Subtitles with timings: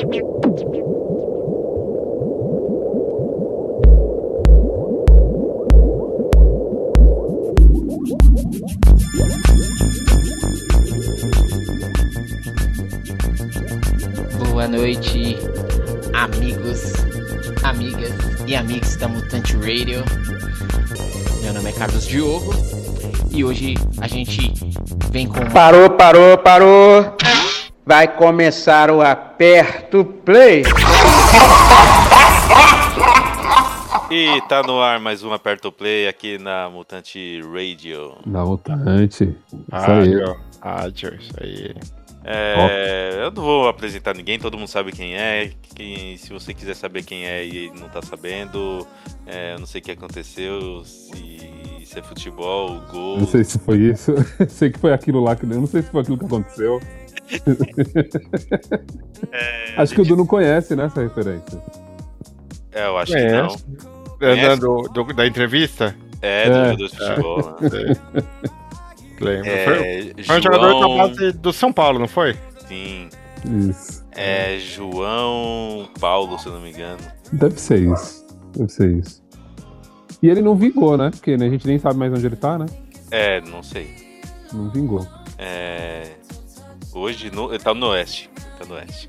[0.00, 0.08] Boa
[14.68, 15.36] noite,
[16.14, 16.94] amigos,
[17.62, 18.10] amigas
[18.46, 20.02] e amigos da Mutante Radio.
[21.42, 22.54] Meu nome é Carlos Diogo
[23.30, 24.50] e hoje a gente
[25.10, 27.19] vem com Parou, parou, parou.
[27.90, 30.62] Vai começar o aperto play.
[34.08, 38.12] E tá no ar mais um Aperto Play aqui na Mutante Radio.
[38.24, 39.36] Na Mutante.
[39.52, 40.22] Isso aí.
[40.22, 41.74] Rádio, rádio, isso aí.
[42.22, 45.50] É, eu não vou apresentar ninguém, todo mundo sabe quem é.
[45.74, 48.86] Quem, se você quiser saber quem é e não tá sabendo,
[49.26, 53.18] é, eu não sei o que aconteceu, se, se é futebol, gol.
[53.18, 54.14] Não sei se foi isso.
[54.48, 55.42] sei que foi aquilo lá que.
[55.42, 56.80] Eu não sei se foi aquilo que aconteceu.
[59.32, 61.58] É, Acho que o Du não conhece, né, essa referência.
[62.72, 63.42] é, eu acho que É.
[63.42, 63.56] não.
[64.20, 65.94] É, do, do- da entrevista?
[66.20, 66.76] É, É.
[66.76, 67.56] do jogador de futebol.
[67.60, 67.96] né?
[69.20, 69.48] Lembro.
[69.50, 72.34] É, foi, um jogador da base do São Paulo, não foi?
[72.68, 73.08] sim,
[73.68, 74.04] Isso.
[74.12, 77.00] é João Paulo, se eu não me engano.
[77.32, 78.24] Deve ser isso.
[78.56, 79.22] Deve ser isso.
[80.22, 81.10] E ele não vingou, né?
[81.10, 82.66] Porque né, a gente nem sabe mais onde ele tá, né?
[83.10, 83.90] É, não sei.
[84.52, 85.06] Não vingou.
[85.38, 86.02] É,
[86.92, 88.30] hoje no, ele tá no oeste.
[88.58, 89.08] Tá no oeste.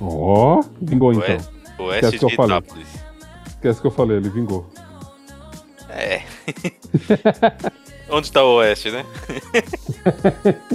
[0.00, 1.38] Ó, vingou então.
[1.78, 2.62] Oeste, Esquece que eu de falei.
[3.46, 4.68] Esquece que eu falei, ele vingou.
[5.88, 6.22] É.
[8.10, 9.04] Onde tá o oeste, né?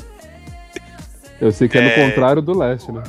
[1.40, 1.98] Eu sei que é, É.
[1.98, 3.04] no contrário do leste, né?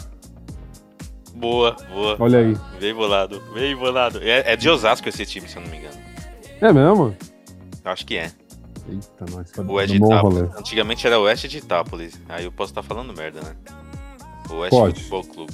[1.35, 2.17] Boa, boa.
[2.19, 2.57] Olha aí.
[2.79, 4.21] Bem bolado, bem bolado.
[4.23, 5.97] É, é de Osasco esse time, se eu não me engano.
[6.61, 7.17] É mesmo?
[7.85, 8.31] Acho que é.
[8.89, 10.51] Eita, nós tá O.
[10.57, 12.21] Antigamente era oeste de Itápolis.
[12.29, 13.55] Aí eu posso estar falando merda, né?
[14.51, 14.95] Oeste Pode.
[14.95, 15.53] Futebol Clube.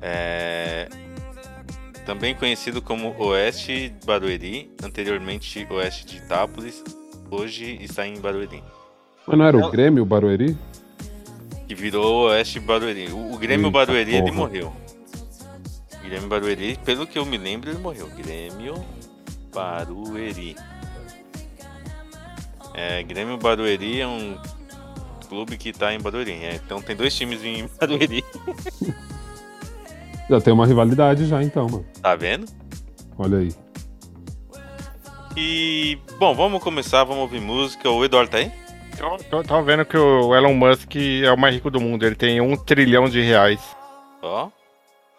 [0.00, 0.88] É...
[2.06, 6.82] Também conhecido como Oeste Barueri, anteriormente Oeste de Itápolis,
[7.30, 8.62] hoje está em Barueri.
[9.26, 10.56] Mas não era o Grêmio, Barueri?
[11.66, 13.12] Que virou Oeste Barueri.
[13.12, 14.34] O, o Grêmio Eita Barueri ele porra.
[14.34, 14.72] morreu.
[15.92, 18.08] O Grêmio Barueri, pelo que eu me lembro, ele morreu.
[18.16, 18.82] Grêmio
[19.52, 20.56] Barueri.
[22.78, 24.38] É, Grêmio Barueri é um
[25.28, 26.30] clube que tá em Barueri.
[26.44, 28.24] É, então tem dois times em Barueri.
[30.30, 31.84] Já tem uma rivalidade já então, mano.
[32.00, 32.46] Tá vendo?
[33.18, 33.52] Olha aí.
[35.36, 37.90] E, bom, vamos começar, vamos ouvir música.
[37.90, 38.52] O Eduardo tá aí?
[38.96, 42.06] Eu tô, tô vendo que o Elon Musk é o mais rico do mundo.
[42.06, 43.60] Ele tem um trilhão de reais.
[44.22, 44.50] Ó.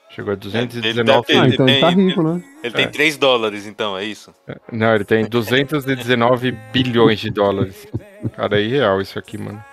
[0.09, 1.27] Chegou a Ele 219.
[1.27, 2.43] deve Ah, Ele então ele tá tem- rico, né?
[2.63, 2.87] Ele tem É.
[2.87, 4.33] 3 dólares, então, é isso?
[4.71, 7.87] Não, ele tem 219 bilhões de dólares.
[8.35, 9.63] Cara, é irreal isso aqui, mano.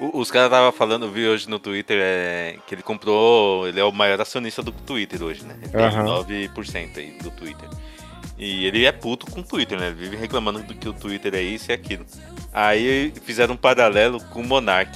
[0.00, 3.66] O- Os caras estavam falando, eu vi hoje no Twitter, é, que ele comprou.
[3.68, 5.54] Ele é o maior acionista do Twitter hoje, né?
[5.62, 6.04] Ele tem Aham.
[6.04, 7.68] 9% aí do Twitter.
[8.38, 9.86] E ele é puto com o Twitter, né?
[9.86, 12.04] Ele vive reclamando do que o Twitter é isso e aquilo.
[12.52, 14.90] Aí fizeram um paralelo com o Monark.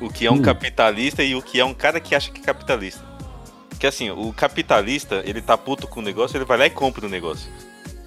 [0.00, 0.42] O que é um Hum.
[0.42, 3.02] capitalista e o que é um cara que acha que é capitalista.
[3.78, 7.06] Que assim, o capitalista, ele tá puto com o negócio, ele vai lá e compra
[7.06, 7.50] o negócio.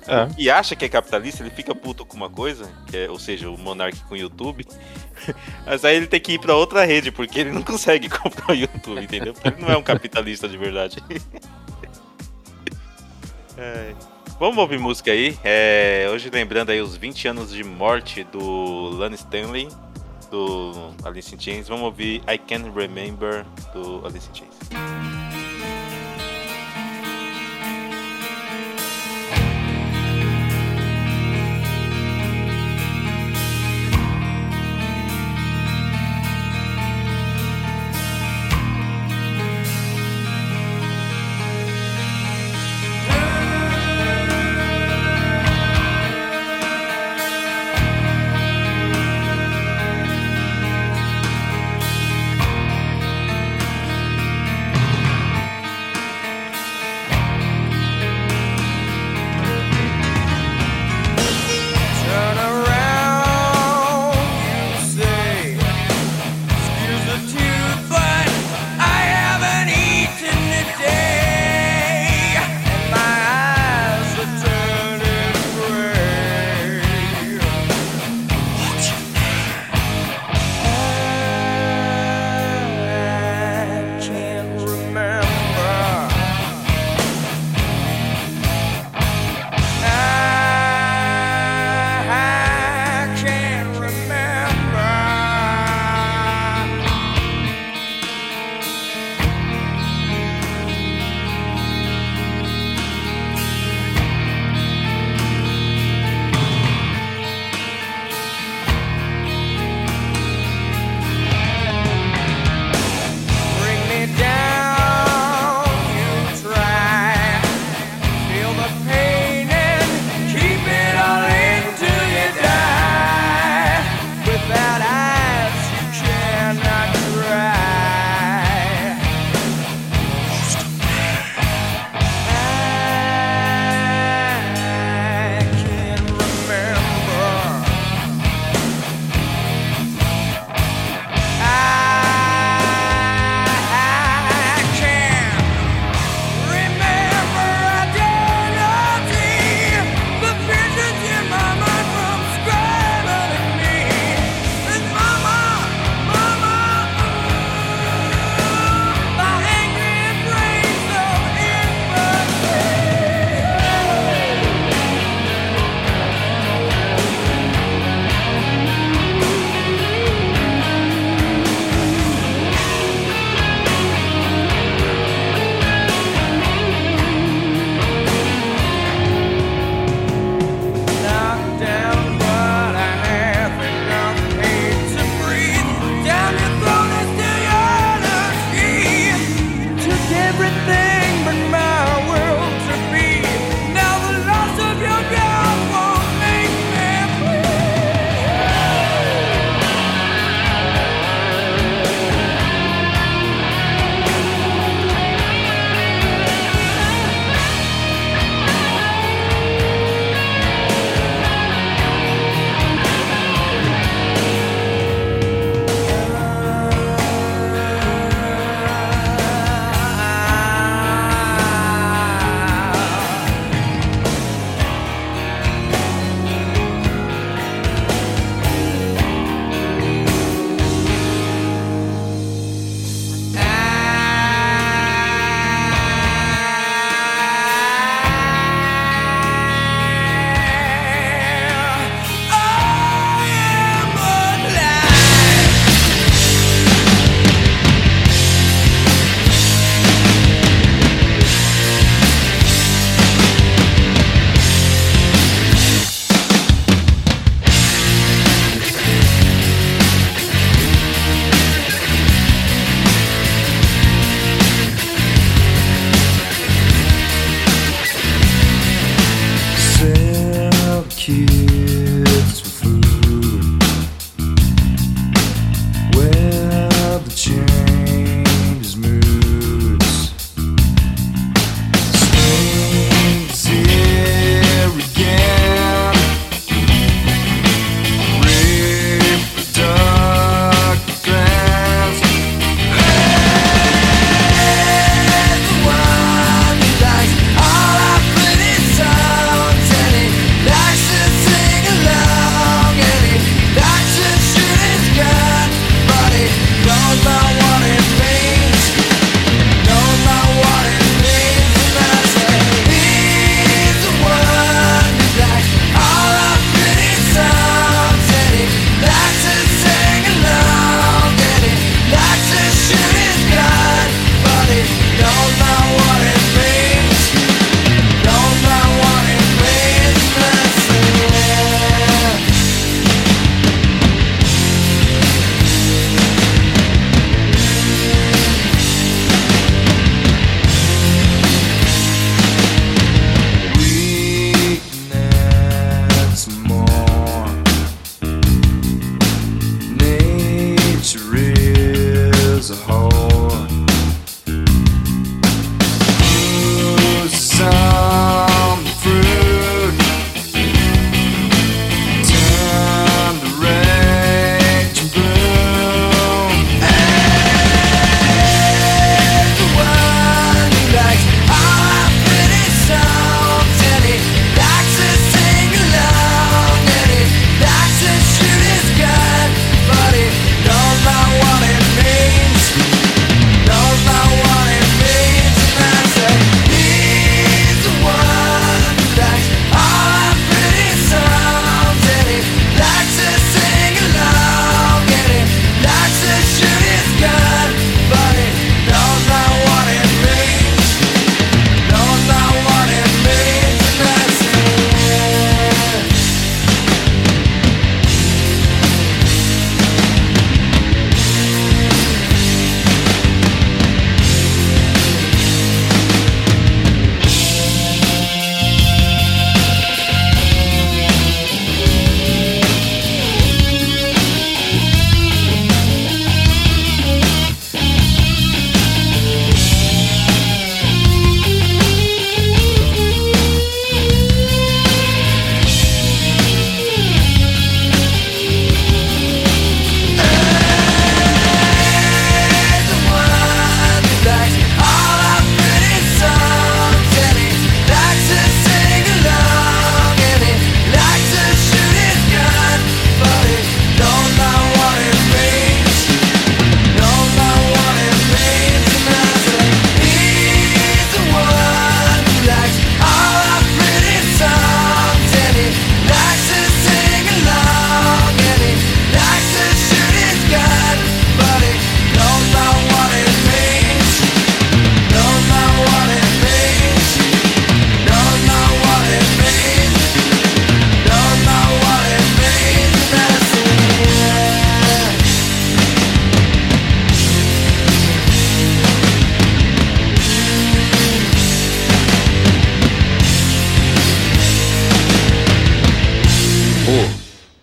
[0.08, 0.28] É.
[0.38, 3.50] E acha que é capitalista, ele fica puto com uma coisa, que é, ou seja,
[3.50, 4.66] o Monark com o YouTube.
[5.66, 8.56] Mas aí ele tem que ir pra outra rede, porque ele não consegue comprar o
[8.56, 9.34] YouTube, entendeu?
[9.34, 10.98] Porque ele não é um capitalista de verdade.
[13.62, 13.94] É.
[14.40, 15.38] Vamos ouvir música aí.
[15.44, 19.68] É, hoje lembrando aí os 20 anos de morte do Lana Stanley,
[20.32, 21.68] do Alice in Chains.
[21.68, 25.19] Vamos ouvir I Can't Remember do Alice in Chains.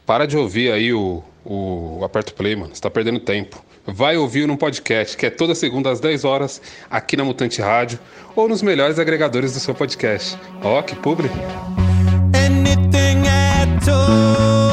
[0.06, 2.74] Para de ouvir aí o, o Aperto Play, mano.
[2.74, 3.62] Você tá perdendo tempo.
[3.84, 7.98] Vai ouvir num podcast, que é toda segunda às 10 horas, aqui na Mutante Rádio,
[8.34, 10.38] ou nos melhores agregadores do seu podcast.
[10.62, 11.30] Ó, que publi.
[12.34, 14.65] anything at all.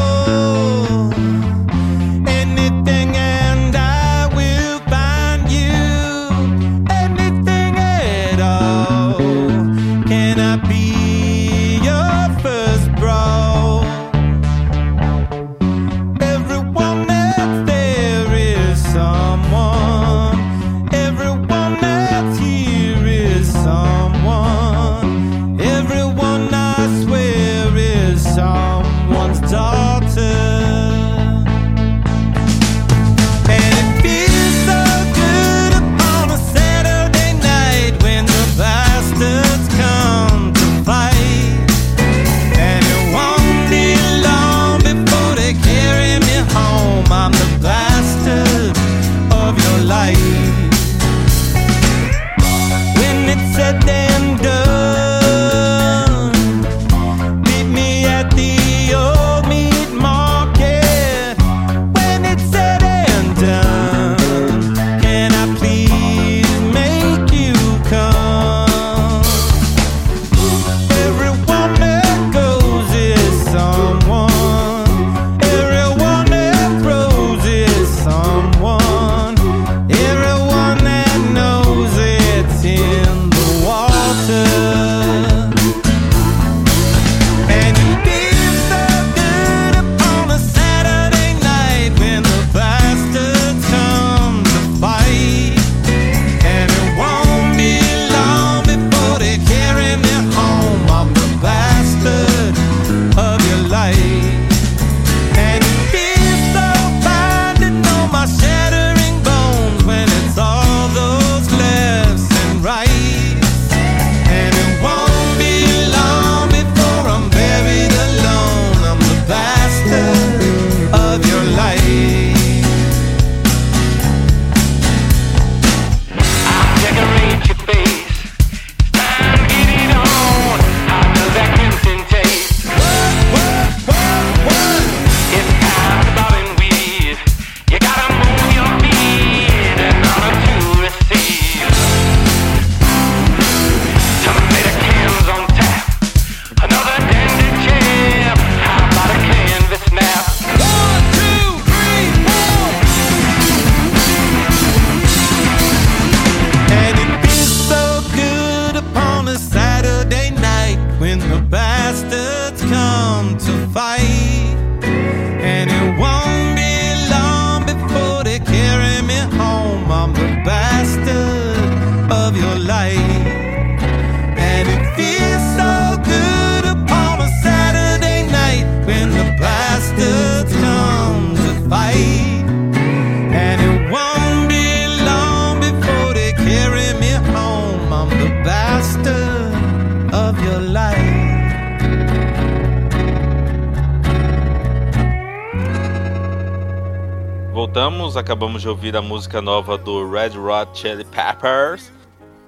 [198.94, 201.92] Acabamos de ouvir a música nova do Red Hot Chili Peppers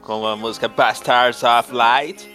[0.01, 2.29] com a música Bastards of Light.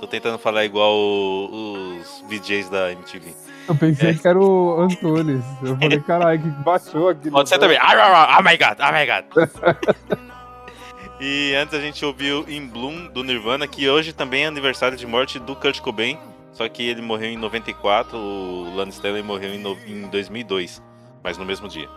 [0.00, 3.34] Tô tentando falar igual o- os VJs da MTV.
[3.66, 5.42] Eu pensei que era o Antunes.
[5.62, 7.30] Eu falei, caralho, que baixou aqui.
[7.30, 7.78] Pode ser também.
[7.78, 9.88] Ah, ah, ah, Oh my god, oh my god.
[11.20, 15.06] e antes a gente ouviu In Bloom do Nirvana, que hoje também é aniversário de
[15.06, 16.18] morte do Kurt Cobain.
[16.52, 20.80] Só que ele morreu em 94, o Lance Stanley morreu em, no- em 2002,
[21.22, 21.88] mas no mesmo dia.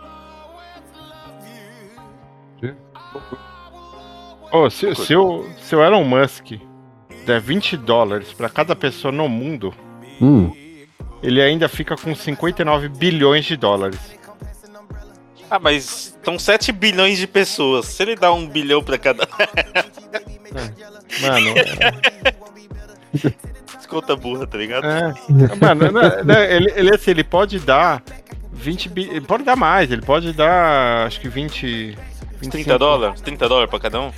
[4.50, 6.52] Ô, se, se, o, se o Elon Musk
[7.26, 9.74] der 20 dólares pra cada pessoa no mundo,
[10.20, 10.52] Hum,
[11.22, 13.98] ele ainda fica com 59 bilhões de dólares.
[15.50, 17.86] Ah, mas estão 7 bilhões de pessoas.
[17.86, 19.26] Se ele dá um bilhão pra cada.
[21.22, 21.48] Mano,
[24.12, 24.86] é, burra, tá ligado?
[24.86, 25.14] é,
[25.60, 28.02] mano, né, né, ele, ele, assim, ele pode dar
[28.52, 31.96] 20 bi, ele pode dar mais, ele pode dar acho que 20
[32.40, 32.50] 25.
[32.52, 33.20] 30 dólares?
[33.20, 34.12] 30 dólares pra cada um?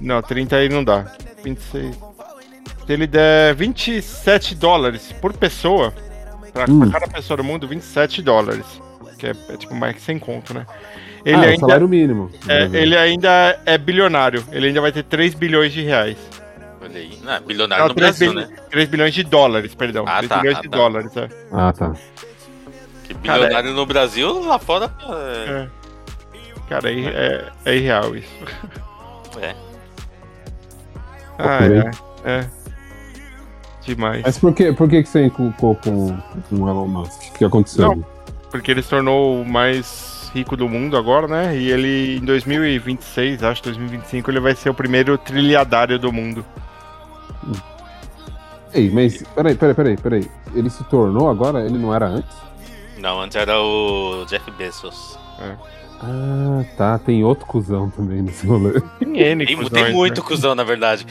[0.00, 1.06] Não, 30 aí não dá.
[1.44, 1.94] 26.
[2.86, 5.92] Se ele der 27 dólares por pessoa,
[6.52, 6.80] pra, Hum.
[6.90, 8.64] pra cada pessoa do mundo, 27 dólares.
[9.18, 10.66] Que é, é tipo mais que sem conto, né?
[11.24, 12.30] Ele, ah, o ainda, salário mínimo.
[12.48, 14.42] é, ele ainda é bilionário.
[14.50, 16.16] Ele ainda vai ter 3 bilhões de reais.
[16.82, 17.18] Olha aí.
[17.22, 18.48] Não, é bilionário no 3, Brasil, né?
[18.70, 20.04] 3 bilhões de dólares, perdão.
[20.08, 20.76] Ah, 3 tá, bilhões ah, de tá.
[20.78, 21.28] dólares, é.
[21.52, 21.92] Ah, tá.
[23.04, 24.90] Que bilionário no Brasil, lá fora.
[25.06, 25.79] É, É.
[26.70, 28.32] Cara, é, é, é irreal isso.
[29.42, 29.56] é.
[31.36, 31.90] Ah, é.
[32.30, 32.46] É.
[33.82, 34.22] Demais.
[34.24, 36.16] Mas por que, por que, que você inculcou com,
[36.48, 37.22] com o Elon Musk?
[37.22, 37.88] O que aconteceu?
[37.88, 38.06] Não.
[38.52, 41.56] Porque ele se tornou o mais rico do mundo agora, né?
[41.56, 46.46] E ele, em 2026, acho 2025, ele vai ser o primeiro trilhardário do mundo.
[48.72, 50.30] Ei, mas peraí, peraí, peraí, peraí.
[50.54, 51.66] Ele se tornou agora?
[51.66, 52.36] Ele não era antes?
[52.96, 55.18] Não, antes era o Jeff Bezos.
[56.02, 56.98] Ah, tá.
[56.98, 58.80] Tem outro cuzão também nesse rolê.
[58.98, 59.90] Tem N, Tem, cuzões, tem né?
[59.90, 61.06] muito cuzão, na verdade.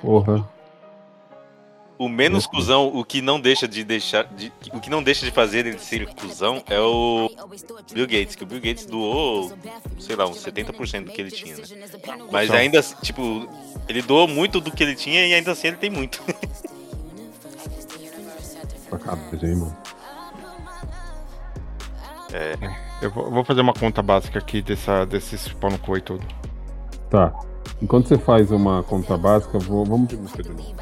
[0.00, 0.46] Porra.
[1.96, 4.24] O menos cuzão, o que não deixa de deixar.
[4.24, 7.30] de- o que não deixa de fazer ele ser cuzão é o
[7.92, 9.52] Bill Gates, que o Bill Gates doou,
[10.00, 11.62] sei lá, uns 70% do que ele tinha, né?
[12.32, 13.48] Mas ainda, assim, tipo,
[13.88, 16.20] ele doou muito do que ele tinha e ainda assim ele tem muito.
[18.90, 19.76] Sacanagem, hein, mano.
[23.00, 26.24] Eu vou, vou fazer uma conta básica aqui dessa, desses pau no cu e tudo.
[27.10, 27.32] Tá.
[27.80, 30.74] Enquanto você faz uma conta básica, vou, vamos de música de novo.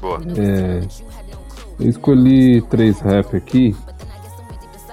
[0.00, 0.20] Boa.
[0.36, 0.80] É,
[1.78, 3.76] eu escolhi três rap aqui.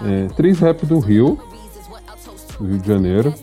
[0.04, 1.40] É, três rap do Rio,
[2.60, 3.34] do Rio de Janeiro.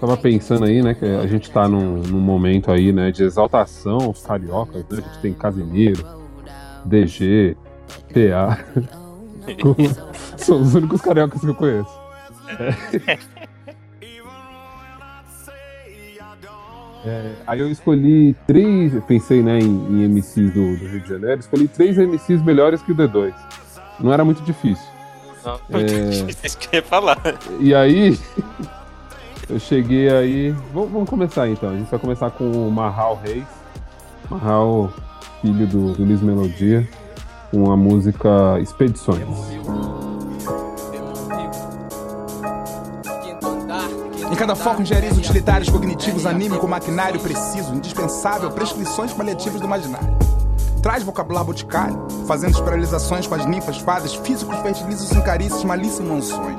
[0.00, 3.98] Tava pensando aí, né, que a gente tá num, num momento aí, né, de exaltação
[3.98, 4.98] aos cariocas, né?
[4.98, 6.04] A gente tem Casimiro,
[6.84, 7.56] DG,
[8.12, 8.58] PA.
[10.36, 11.90] São os únicos cariocas que eu conheço.
[17.04, 21.40] É, aí eu escolhi três, pensei né, em, em MCs do, do Rio de Janeiro,
[21.40, 23.34] escolhi três MCs melhores que o D2.
[23.98, 24.86] Não era muito difícil.
[25.44, 26.30] Não, É.
[26.46, 27.18] Isso que eu ia falar.
[27.58, 28.18] E aí,
[29.50, 30.50] eu cheguei aí.
[30.72, 31.70] Vamos, vamos começar então.
[31.70, 33.44] A gente vai começar com o Marral Reis.
[34.30, 34.92] Marral,
[35.40, 36.88] filho do, do Luiz Melodia,
[37.52, 39.28] com a música Expedições.
[44.30, 50.16] Em cada foco ingeriza utilitários cognitivos, anímico, maquinário preciso, indispensável, prescrições paliativas do imaginário.
[50.82, 56.06] Traz vocabulário boticário, fazendo esterilizações com as ninfas, fadas, físicos fertilizam-se em carícias, malícia e
[56.06, 56.56] mansões.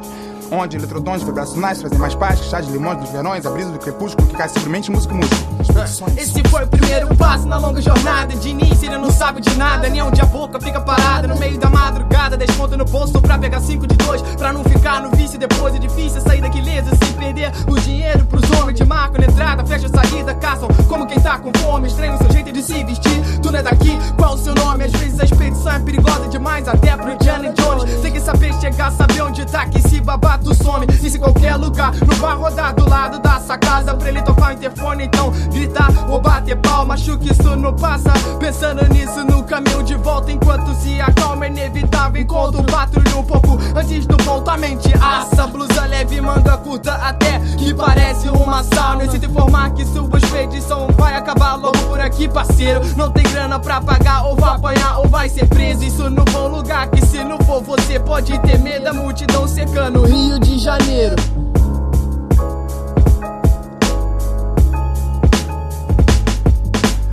[0.51, 3.79] Onde eletrodons vibracionais trazem mais paz que chá de limões dos verões, a brisa do
[3.79, 5.35] crepúsculo que cai simplesmente música e música.
[5.61, 6.17] Expedições.
[6.17, 8.35] Esse foi o primeiro passo na longa jornada.
[8.35, 11.27] De início ele não sabe de nada, nem onde a boca fica parada.
[11.27, 14.21] No meio da madrugada, desconto no bolso pra pegar cinco de dois.
[14.21, 18.25] Pra não ficar no vício depois é difícil sair daqui leso sem perder o dinheiro
[18.25, 19.65] pros homens de marco na entrada.
[19.65, 21.87] Fecha a saída, caçam como quem tá com fome.
[21.87, 23.39] Estranho o seu jeito de se vestir.
[23.41, 24.85] Tu não é daqui, qual o seu nome?
[24.85, 28.01] Às vezes a expedição é perigosa demais, até pro Johnny Jones.
[28.01, 30.85] Tem que saber chegar, saber onde tá, que se babar tu some.
[30.89, 34.53] E se qualquer lugar não vai rodar do lado da sacada pra ele tocar o
[34.53, 36.93] interfone, então gritar ou bater palma.
[36.93, 38.11] Acho que isso não passa.
[38.39, 42.21] Pensando nisso no caminho de volta, enquanto se acalma, é inevitável.
[42.21, 45.47] Enquanto patrulho um pouco antes do ponto, a mente assa.
[45.47, 49.03] Blusa leve, manga curta, até que parece uma sauna.
[49.03, 52.81] Necessito informar que sua expedição vai acabar logo por aqui, parceiro.
[52.97, 55.83] Não tem grana pra pagar, ou vai apanhar, ou vai ser preso.
[55.83, 60.01] Isso no bom lugar, que se não for você, pode ter medo da multidão cercando
[60.01, 61.15] o Rio de Janeiro.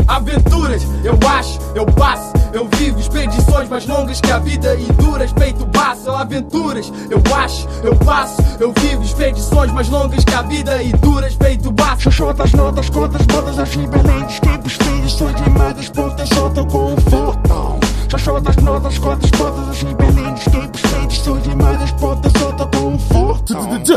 [0.09, 5.33] Aventuras, eu acho, eu passo, eu vivo expedições mais longas que a vida e duras,
[5.33, 6.11] peito baço.
[6.11, 11.35] Aventuras, eu acho, eu passo, eu vivo expedições mais longas que a vida e duras,
[11.37, 12.03] peito baço.
[12.03, 13.27] Xoxotas, notas, contas,
[13.59, 18.99] as rebelentes Tempos feios, sou demais, pontas soltam com fortão Xoxotas, notas,
[19.31, 22.70] contas, as rebelentes Tempos feios, sou pontas soltam com o fortão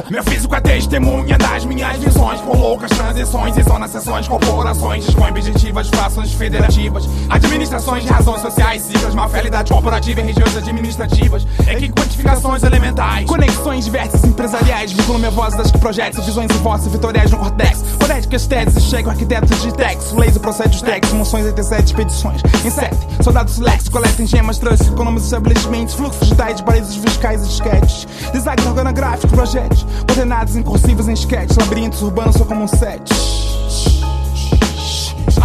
[0.10, 2.42] Meu físico é testemunha das minhas visões.
[2.42, 3.94] Com loucas transições e zonas
[4.28, 7.08] Corporações, dispõe objetivas, frações federativas.
[7.30, 11.46] Administrações de razões sociais, siglas Mafalidade corporativa e regiões administrativas.
[11.68, 13.28] Equiquantificações elementais.
[13.28, 14.94] Conexões, vértices empresariais.
[14.94, 19.62] Minha voz das que projetos, visões e vozes vitoriais no cortex Fonéticas, teses, chego arquitetos
[19.62, 22.42] de texto Laser procede os textos, moções, etc, expedições.
[22.66, 28.08] Insetem, soldados lex, coletem gemas Trânsito, econômicos, estabelecimentos Fluxos digitais, paraísos fiscais e disquetes.
[28.34, 33.02] Design organográfico, projetos Coordenadas incursivas em esquetes Labirintos urbanos, sou como um set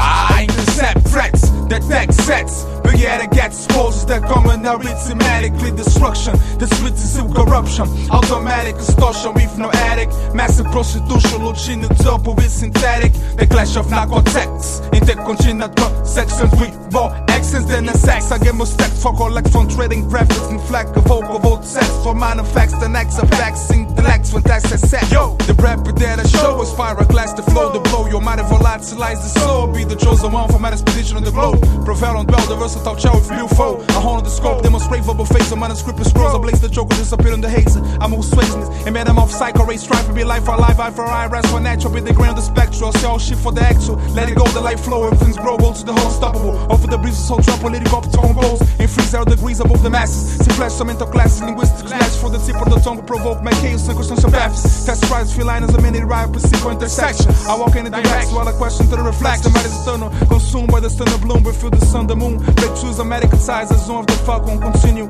[0.00, 2.77] I intercept threats, detect sets.
[2.88, 6.32] Barrier gets exposed, the common arithmetically destruction.
[6.58, 10.08] The street is still corruption, automatic extortion with no ethic.
[10.34, 13.12] Massive prostitution, the double with synthetic.
[13.36, 18.32] The clash of narcotics, intercontinental sections with more accents than a sex.
[18.32, 22.14] I get more stacks for collection, trading preference and flag of vocal vote sex for
[22.14, 25.10] manifest and X effects, intellects when that's a set.
[25.12, 28.06] Yo, the rap that I show is fire class the flow, the blow.
[28.08, 31.60] Your mind volatilize the soul, be the chosen one for my expedition on the globe.
[31.84, 33.84] Prevail on dwell, the versatile talk chow with Bill Foe.
[33.88, 36.34] I hold on the scope, demonstrate verbal face of manuscript scrolls.
[36.34, 37.76] I blaze the joke, disappear in the haze.
[37.76, 40.78] I'm all swaziness, and man, I'm off psycho race, strive to be life for life,
[40.80, 42.92] eye for eye, rest for natural, be the grand, the spectral.
[42.92, 43.96] See all shit for the actual.
[44.18, 46.56] Let it go, the light flow, everything's grow, roll to the whole unstoppable.
[46.72, 48.60] Over the breezes, so drop political up tone goals.
[48.78, 50.44] And freeze zero degrees above the masses.
[50.44, 53.52] See flash, some mental classes, linguistics, clash for the tip of the tongue, provoke, my
[53.60, 54.86] chaos, circumstantial paths.
[54.86, 57.30] Test rise, feline as a mini ride, physical intersection.
[57.48, 59.52] I walk in the direction while I question to the reflection.
[59.52, 62.38] Matter is eternal, consumed by the sun, of bloom, we feel the sun, the moon.
[62.68, 65.08] Breakthroughs, American size, the zone of the falcon continue.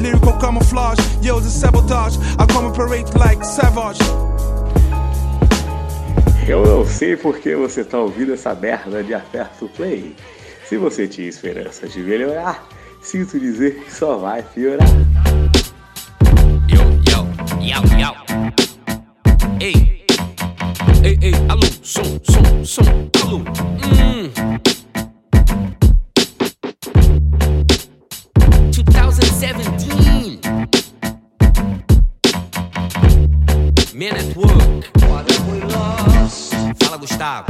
[0.00, 2.16] Lyrical camouflage, yo, the sabotage.
[2.38, 3.98] I come operate like savage.
[6.48, 10.16] Eu não sei por que você tá ouvindo essa merda de aperto play.
[10.66, 12.66] Se você tinha esperança de melhorar,
[13.02, 14.88] sinto dizer que só vai piorar.
[16.68, 17.26] Yo, yo,
[17.60, 18.14] yo, yo.
[19.60, 20.06] Ei,
[21.04, 23.38] ei, ei, alô, som, som, som, alô.
[23.38, 24.85] Hum.
[33.96, 34.90] Man at Work.
[36.82, 37.46] Fala, Gustavo.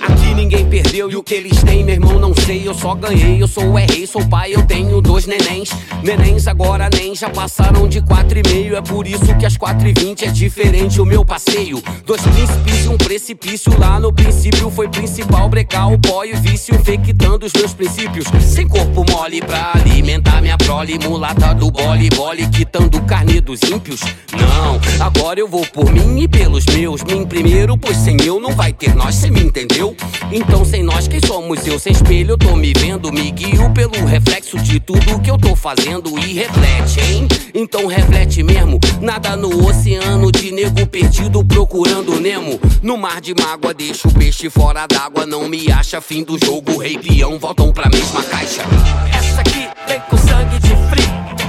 [0.00, 2.68] Aqui ninguém perdeu e o que eles têm, meu irmão, não sei.
[2.68, 5.70] Eu só ganhei, eu sou o rei, sou pai, eu tenho dois nenéns.
[6.00, 8.76] Nenéns agora nem já passaram de quatro e meio.
[8.76, 11.82] É por isso que às quatro e vinte é diferente o meu passeio.
[12.06, 13.76] Dois príncipes e um precipício.
[13.76, 18.26] Lá no princípio foi principal brecar o pó e o vício, infectando os meus princípios.
[18.40, 23.00] Sem corpo mole pra alimentar minha prole, mulata do bole, bole, quitando
[23.40, 24.00] dos ímpios.
[24.32, 27.02] Não, agora eu vou por mim e pelos meus.
[27.02, 29.96] Mim primeiro, pois sem eu não vai ter nós, cê me entendeu?
[30.30, 31.78] Então sem nós, quem somos eu?
[31.78, 35.54] Sem espelho, eu tô me vendo, me guio pelo reflexo de tudo que eu tô
[35.54, 37.28] fazendo e reflete, hein?
[37.54, 38.78] Então reflete mesmo.
[39.00, 42.60] Nada no oceano de nego perdido procurando Nemo.
[42.82, 45.26] No mar de mágoa, deixa o peixe fora d'água.
[45.26, 48.62] Não me acha fim do jogo, rei peão voltam pra mesma caixa.
[49.12, 51.43] Essa aqui vem com sangue de frio.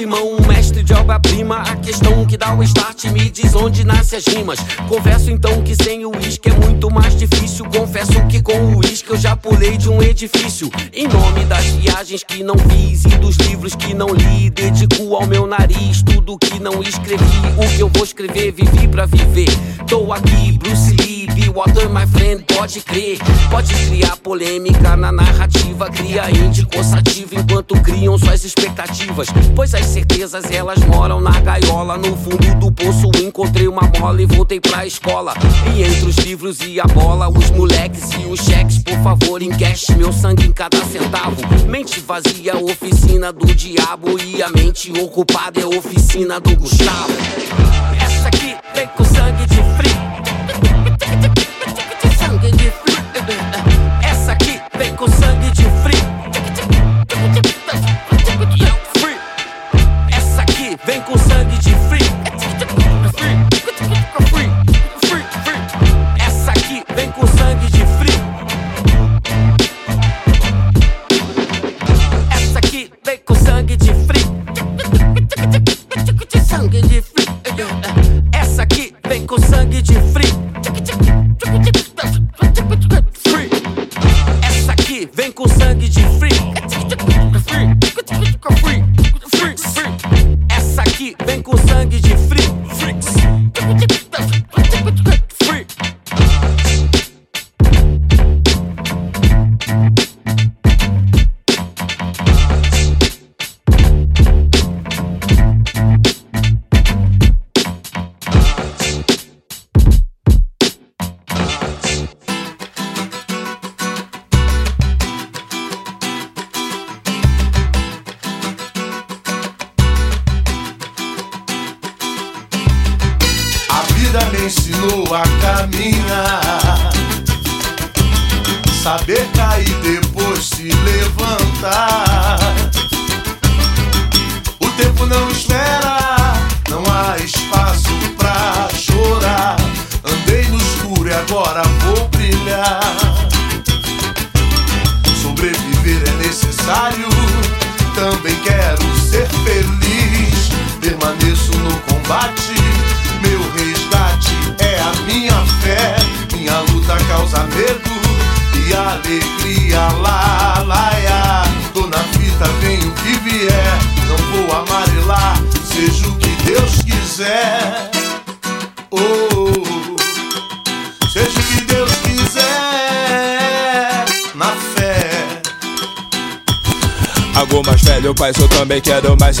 [0.00, 1.56] Irmão, um mestre de obra-prima.
[1.58, 4.58] A questão que dá o start me diz onde nasce as rimas.
[4.88, 7.66] Confesso então que sem o uísque é muito mais difícil.
[7.66, 10.70] Confesso que com o uísque eu já pulei de um edifício.
[10.92, 15.26] Em nome das viagens que não fiz e dos livros que não li, dedico ao
[15.26, 17.24] meu nariz tudo que não escrevi.
[17.56, 19.50] O que eu vou escrever, vivi pra viver.
[19.86, 21.09] Tô aqui, Bruce Lee,
[21.50, 23.18] water, my friend, pode crer.
[23.50, 29.28] Pode criar polêmica na narrativa, cria índico sativa enquanto criam suas expectativas.
[29.54, 31.96] Pois as certezas elas moram na gaiola.
[31.96, 35.34] No fundo do poço encontrei uma mola e voltei pra escola.
[35.74, 39.88] E entre os livros e a bola, os moleques e os cheques, por favor, cash,
[39.96, 41.36] meu sangue em cada centavo.
[41.66, 44.18] Mente vazia, oficina do diabo.
[44.18, 47.12] E a mente ocupada é oficina do Gustavo.
[48.00, 49.59] Essa aqui vem com sangue de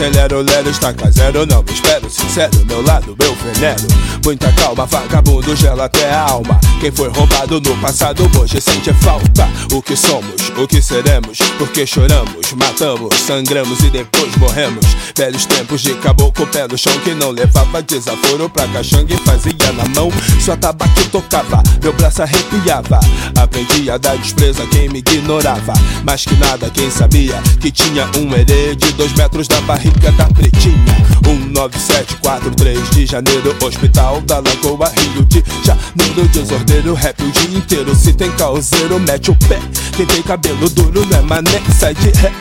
[0.00, 3.86] quero mais Celero, lero, está zero Não me espero, sincero, meu lado, meu veneno.
[4.24, 6.58] Muita calma, vagabundo, gela até a alma.
[6.80, 9.48] Quem foi roubado no passado, hoje sente falta.
[9.72, 14.84] O que somos, o que seremos Porque choramos, matamos, sangramos e depois morremos.
[15.14, 18.48] Velhos tempos de caboclo, pé no chão Que não levava desaforo.
[18.48, 21.62] Pra caixanga E fazia na mão, só tabaco tocava.
[21.82, 23.00] Meu braço arrepiava.
[23.38, 25.74] Aprendi a dar desprezo a quem me ignorava.
[26.04, 30.26] Mais que nada, quem sabia que tinha um herê de dois metros da barriga da
[30.26, 36.28] pretinha 19743 de janeiro Hospital da Lagoa Rio de Janeiro.
[36.32, 37.94] Desordeiro rap o dia inteiro.
[37.94, 39.58] Se tem causeiro mete o pé.
[39.96, 42.32] Quem tem cabelo duro não é mané Sai de ré.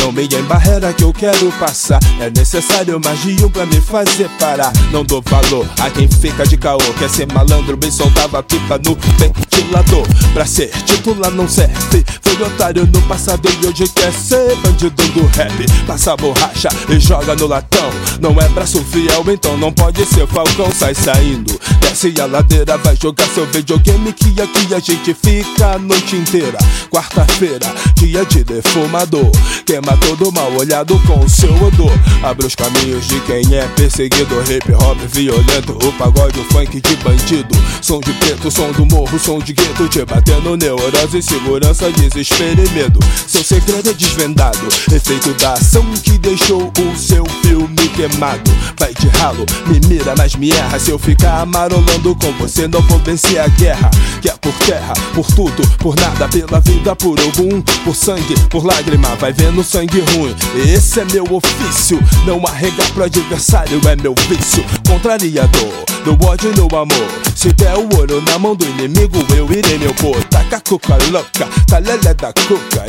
[0.00, 2.00] Não me embarreira que eu quero passar.
[2.20, 4.72] É necessário mais de um pra me fazer parar.
[4.90, 6.78] Não dou valor a quem fica de caô.
[6.98, 10.06] Quer ser malandro bem soltava pipa no ventilador.
[10.32, 12.04] Pra ser titular não serve.
[12.20, 15.86] Foi otário no passado e hoje quer ser bandido do rap.
[15.86, 20.26] Passa borracha e joga no latão Não é braço fiel, então não pode ser.
[20.26, 25.74] Falcão Sai saindo, desce a ladeira Vai jogar seu videogame que aqui a gente fica
[25.74, 26.58] a noite inteira.
[26.90, 29.30] Quarta-feira, dia de defumador.
[29.66, 31.92] Queima todo mal olhado com seu odor.
[32.22, 34.34] Abre os caminhos de quem é perseguido.
[34.50, 37.54] Hip hop violento, o pagode, o funk de bandido.
[37.80, 42.70] Som de preto, som do morro, som de gueto Te batendo neurose, segurança, desespero e
[42.70, 43.00] medo.
[43.26, 44.66] Seu segredo é desvendado.
[44.92, 48.50] Efeito da ação que deixou o seu filme queimado.
[48.78, 52.80] Vai de ralo, me mira, mas me erra Se eu ficar amarolando com você não
[52.82, 53.90] vou vencer a guerra.
[54.20, 58.64] Que é por terra, por tudo, por nada Pela vida, por algum, por sangue, por
[58.64, 60.34] lágrima Vai vendo sangue ruim,
[60.66, 64.64] esse é meu ofício Não arregar pro adversário é meu vício.
[64.86, 65.72] Contrariador,
[66.04, 67.08] do ódio e no amor.
[67.34, 71.48] Se der o ouro na mão do inimigo Eu irei meu pôr, taca cuca louca
[71.66, 72.84] Tá lelé da cuca.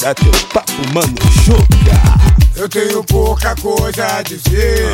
[0.00, 4.86] Dá teu papo, mano, chuca Eu tenho pouca coisa a dizer.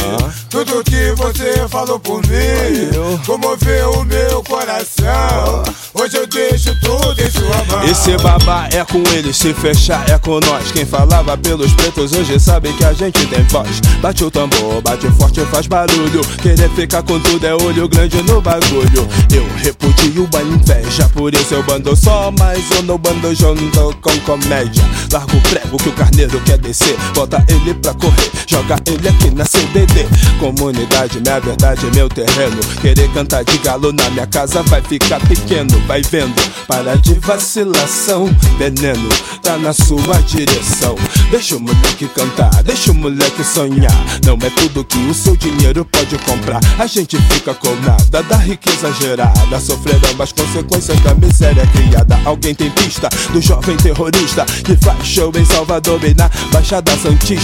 [0.48, 5.62] Tudo que você falou por mim comoveu o meu coração.
[5.92, 7.84] Hoje eu deixo tudo em sua mão.
[7.84, 10.72] Esse babá é com ele, se fechar é com nós.
[10.72, 13.80] Quem falava pelos pretos hoje sabe que a gente tem voz.
[14.00, 16.22] Bate o tambor, bate forte, faz barulho.
[16.40, 19.06] Querer ficar com tudo é olho grande no bagulho.
[19.30, 24.18] Eu repudio a inveja, por isso eu bando só, mas eu não bando junto com
[24.20, 24.82] comédia.
[25.12, 29.30] Largo o prego que o carneiro quer descer, bota ele pra correr, joga ele aqui
[29.30, 30.06] na CDD.
[30.38, 32.60] Comunidade, minha verdade, meu terreno.
[32.80, 36.40] Querer cantar de galo na minha casa vai ficar pequeno, vai vendo.
[36.66, 39.08] Para de vacilação, veneno
[39.42, 40.94] tá na sua direção.
[41.30, 43.92] Deixa o moleque cantar, deixa o moleque sonhar.
[44.24, 46.60] Não é tudo que o seu dinheiro pode comprar.
[46.78, 52.20] A gente fica com nada da riqueza gerada, sofrendo as consequências da miséria criada.
[52.24, 57.39] Alguém tem pista do jovem terrorista que faz show em Salvador e na Baixada Santista.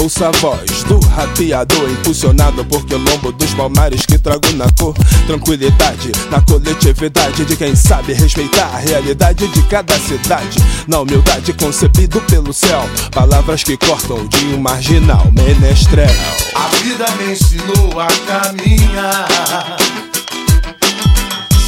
[0.00, 4.94] Ouça a voz do rateador impulsionado por quilombo dos palmares que trago na cor.
[5.26, 10.58] Tranquilidade na coletividade de quem sabe respeitar a realidade de cada cidade.
[10.86, 16.08] Na humildade concebido pelo céu, palavras que cortam de um marginal menestrel.
[16.54, 19.76] A vida me ensinou a caminhar.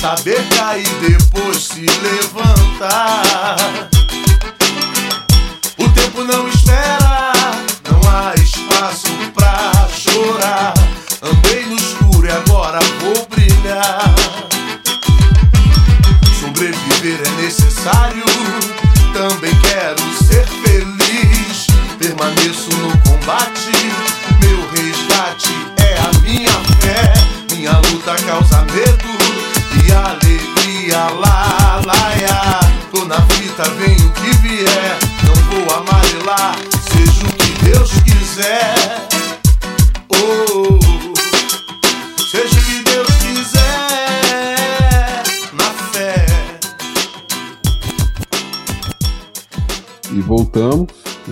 [0.00, 3.56] Saber cair depois se levantar.
[5.78, 7.11] O tempo não espera,
[8.82, 10.74] espaço pra chorar.
[11.22, 14.12] Andei no escuro e agora vou brilhar.
[16.40, 18.24] Sobreviver é necessário,
[19.12, 21.66] também quero ser feliz.
[21.98, 23.70] Permaneço no combate,
[24.40, 27.12] meu resgate é a minha fé.
[27.54, 29.12] Minha luta causa medo
[29.86, 32.60] e alegria lá, laia.
[32.90, 34.98] Tô na fita, vem o que vier.
[35.22, 36.56] Não vou amarelar,
[36.90, 38.71] seja o que Deus quiser.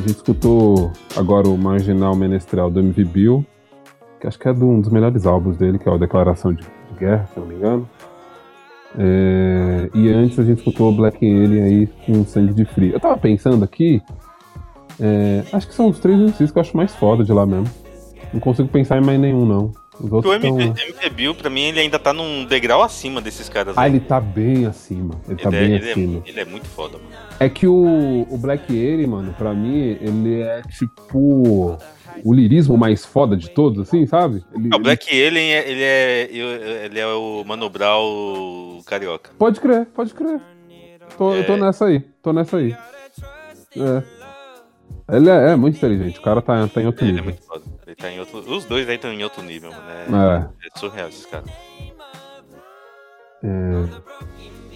[0.01, 3.47] A gente escutou agora o Marginal Menestrel do MV Bill,
[4.19, 6.65] que acho que é de um dos melhores álbuns dele, que é o Declaração de
[6.99, 7.87] Guerra, se não me engano.
[8.99, 12.95] É, e antes a gente escutou o Black Alien aí com Sangue de Frio.
[12.95, 14.01] Eu tava pensando aqui,
[14.99, 17.69] é, acho que são os três MCs que eu acho mais foda de lá mesmo.
[18.33, 19.71] Não consigo pensar em mais nenhum, não.
[20.01, 20.61] O MV, estão.
[20.87, 23.77] MV Bill, pra mim, ele ainda tá num degrau acima desses caras.
[23.77, 23.93] Ah, aí.
[23.93, 25.15] ele tá bem acima.
[25.29, 26.13] Ele tá Ele é- bem ele é acima.
[26.13, 27.11] mu- ele é muito foda, mano.
[27.39, 31.79] É que o, o Black Eri, mano, pra mim, ele é tipo
[32.25, 34.43] o lirismo mais foda de todos, assim, sabe?
[34.55, 39.31] Ele, Ah, O Black Alien, é- ele é, ele é o Mano Brown carioca.
[39.39, 40.41] Pode crer, pode crer.
[41.19, 41.57] Tô, Eu tô É.
[41.61, 42.75] nessa aí, tô nessa aí.
[43.77, 44.20] É.
[45.13, 47.25] Ele é, é muito inteligente, o cara tá, tá em outro Ele é nível.
[47.25, 47.63] muito foda.
[47.87, 50.17] Ele tá em outro, os dois aí estão em outro nível, mano.
[50.17, 51.49] É, é surreal esses caras.
[53.43, 53.49] É.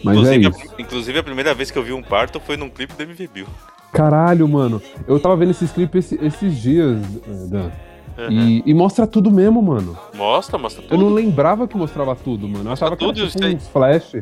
[0.02, 0.74] Mas é inclusive, isso.
[0.76, 3.26] a, inclusive, a primeira vez que eu vi um parto foi num clipe do MV
[3.32, 3.46] Bill.
[3.92, 4.82] Caralho, mano.
[5.06, 7.70] Eu tava vendo esses clipes esse- esses dias, eh, Dan.
[8.16, 8.30] Uhum.
[8.30, 9.96] E, e mostra tudo mesmo, mano.
[10.14, 10.94] Mostra, mostra tudo.
[10.94, 12.68] Eu não lembrava que mostrava tudo, mano.
[12.68, 14.16] Eu achava que tudo, era isso tipo uns flash.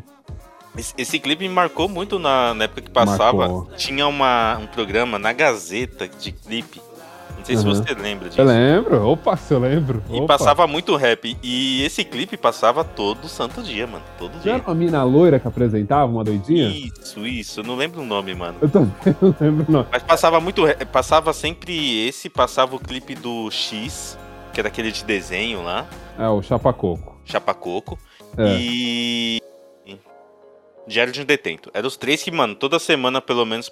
[0.77, 3.37] Esse, esse clipe me marcou muito na, na época que passava.
[3.49, 3.69] Marcou.
[3.77, 6.81] Tinha uma, um programa na Gazeta de clipe.
[7.37, 7.75] Não sei se Uhum.
[7.75, 8.41] você lembra disso.
[8.41, 9.05] Eu lembro?
[9.09, 10.03] Opa, se eu lembro.
[10.09, 10.39] E Opa.
[10.39, 11.37] passava muito rap.
[11.43, 14.05] E esse clipe passava todo santo dia, mano.
[14.17, 14.53] Todo dia.
[14.55, 16.69] era uma mina loira que apresentava, uma doidinha?
[16.69, 17.61] Isso, isso.
[17.61, 18.59] Eu não lembro o nome, mano.
[18.63, 19.87] Eu também não lembro, não.
[19.91, 20.65] Mas passava muito.
[20.65, 24.17] re- Passava sempre esse, passava o clipe do X,
[24.53, 25.85] que era aquele de desenho lá,
[26.19, 27.19] É, o Chapacoco.
[27.25, 27.99] Chapacoco.
[28.39, 28.57] É.
[28.57, 29.43] E.
[30.87, 31.71] Diário de um Detento.
[31.73, 33.71] Eram os três que, mano, toda semana pelo menos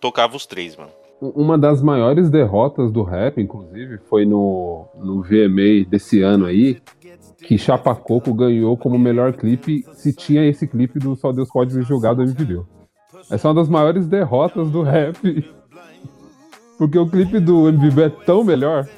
[0.00, 0.90] tocava os três, mano.
[1.20, 6.80] Uma das maiores derrotas do rap, inclusive, foi no, no VMA desse ano aí,
[7.38, 11.82] que Chapacoco ganhou como melhor clipe se tinha esse clipe do Só Deus Pode Me
[11.82, 12.62] Julgar do MVD.
[13.30, 15.18] Essa é uma das maiores derrotas do rap.
[16.78, 18.88] Porque o clipe do MVB é tão melhor.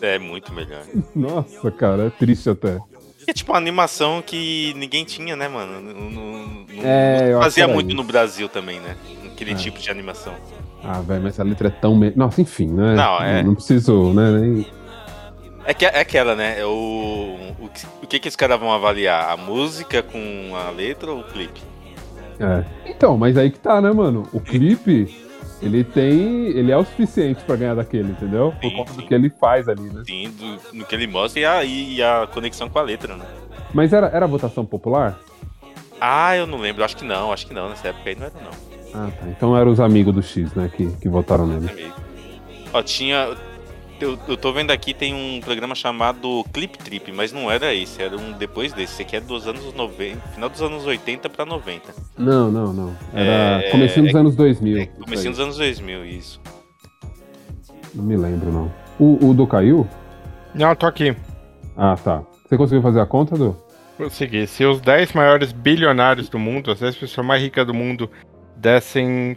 [0.00, 0.84] É muito melhor.
[1.14, 2.78] Nossa, cara, é triste até.
[3.26, 5.80] É tipo uma animação que ninguém tinha, né, mano?
[5.80, 8.96] Não, não- não- É, fazia muito no Brasil também, né?
[9.32, 9.54] Aquele É.
[9.54, 10.34] tipo de animação.
[10.82, 11.94] Ah, velho, mas essa letra é tão.
[11.96, 12.12] Me...
[12.16, 12.94] Nossa, enfim, né?
[12.94, 13.42] Não, é.
[13.42, 14.30] Não preciso, né?
[14.32, 14.66] Nem...
[15.64, 16.58] É, que, é aquela, né?
[16.58, 16.70] É o,
[17.60, 17.70] o,
[18.02, 19.30] o que, que os caras vão avaliar?
[19.30, 21.60] A música com a letra ou o clipe?
[22.40, 22.64] É.
[22.90, 24.28] Então, mas aí que tá, né, mano?
[24.32, 25.21] O clipe,
[25.62, 26.46] ele tem.
[26.48, 28.52] Ele é o suficiente pra ganhar daquele, entendeu?
[28.60, 30.02] Por conta do que ele faz ali, né?
[30.06, 33.24] Sim, do- no que ele mostra e a, e a conexão com a letra, né?
[33.72, 35.18] Mas era, era votação popular?
[36.00, 36.84] Ah, eu não lembro.
[36.84, 37.68] Acho que não, acho que não.
[37.68, 38.50] Nessa época aí não era, não.
[39.00, 39.26] Ah, tá.
[39.28, 41.92] Então eram os amigos do X, né, que, que votaram nele.
[42.72, 43.28] Ó, tinha.
[44.02, 48.02] Eu, eu tô vendo aqui, tem um programa chamado Clip Trip, mas não era esse,
[48.02, 48.94] era um depois desse.
[48.94, 51.94] Esse aqui é dos anos 90, final dos anos 80 pra 90.
[52.18, 52.96] Não, não, não.
[53.14, 54.78] Era É, comecinho dos é- anos 2000.
[54.82, 56.40] isso Comecinho dos anos 2000, isso.
[57.94, 58.72] Não me lembro, não.
[58.98, 59.86] O, o do caiu?
[60.52, 61.14] Não, tô aqui.
[61.76, 62.22] Ah, tá.
[62.48, 63.56] Você conseguiu fazer a conta, do?
[63.96, 64.48] Vou seguir.
[64.48, 68.10] Se os 10 maiores bilionários do mundo, as 10 pessoas mais ricas do mundo,
[68.56, 69.36] dessem.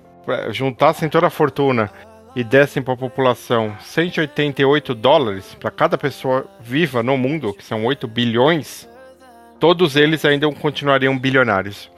[0.51, 1.91] juntassem toda a fortuna
[2.35, 8.07] e dessem pra população 188 dólares pra cada pessoa viva no mundo, que são 8
[8.07, 8.87] bilhões,
[9.59, 11.89] todos eles ainda continuariam bilionários.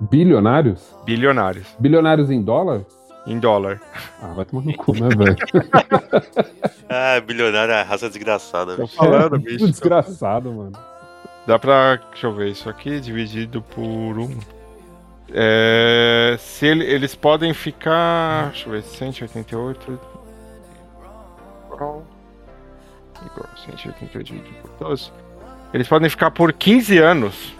[0.00, 0.94] Bilionários?
[1.04, 1.66] Bilionários.
[1.78, 2.82] Bilionários em dólar?
[3.26, 3.80] Em dólar.
[4.22, 5.36] Ah, vai tomar no cu, né, velho?
[6.88, 8.76] Ah, bilionário é a raça desgraçada.
[8.76, 9.66] Tô falando, É, bicho.
[9.66, 10.72] Desgraçado, mano.
[11.44, 11.96] Dá pra.
[12.12, 14.30] Deixa eu ver, isso aqui dividido por um.
[15.32, 18.50] É, se ele- eles podem ficar.
[18.50, 19.98] Deixa eu ver, 188.
[21.72, 22.04] Igual.
[23.24, 25.10] Igual, 188 dividido por 12.
[25.74, 27.54] Eles podem ficar por 15 anos.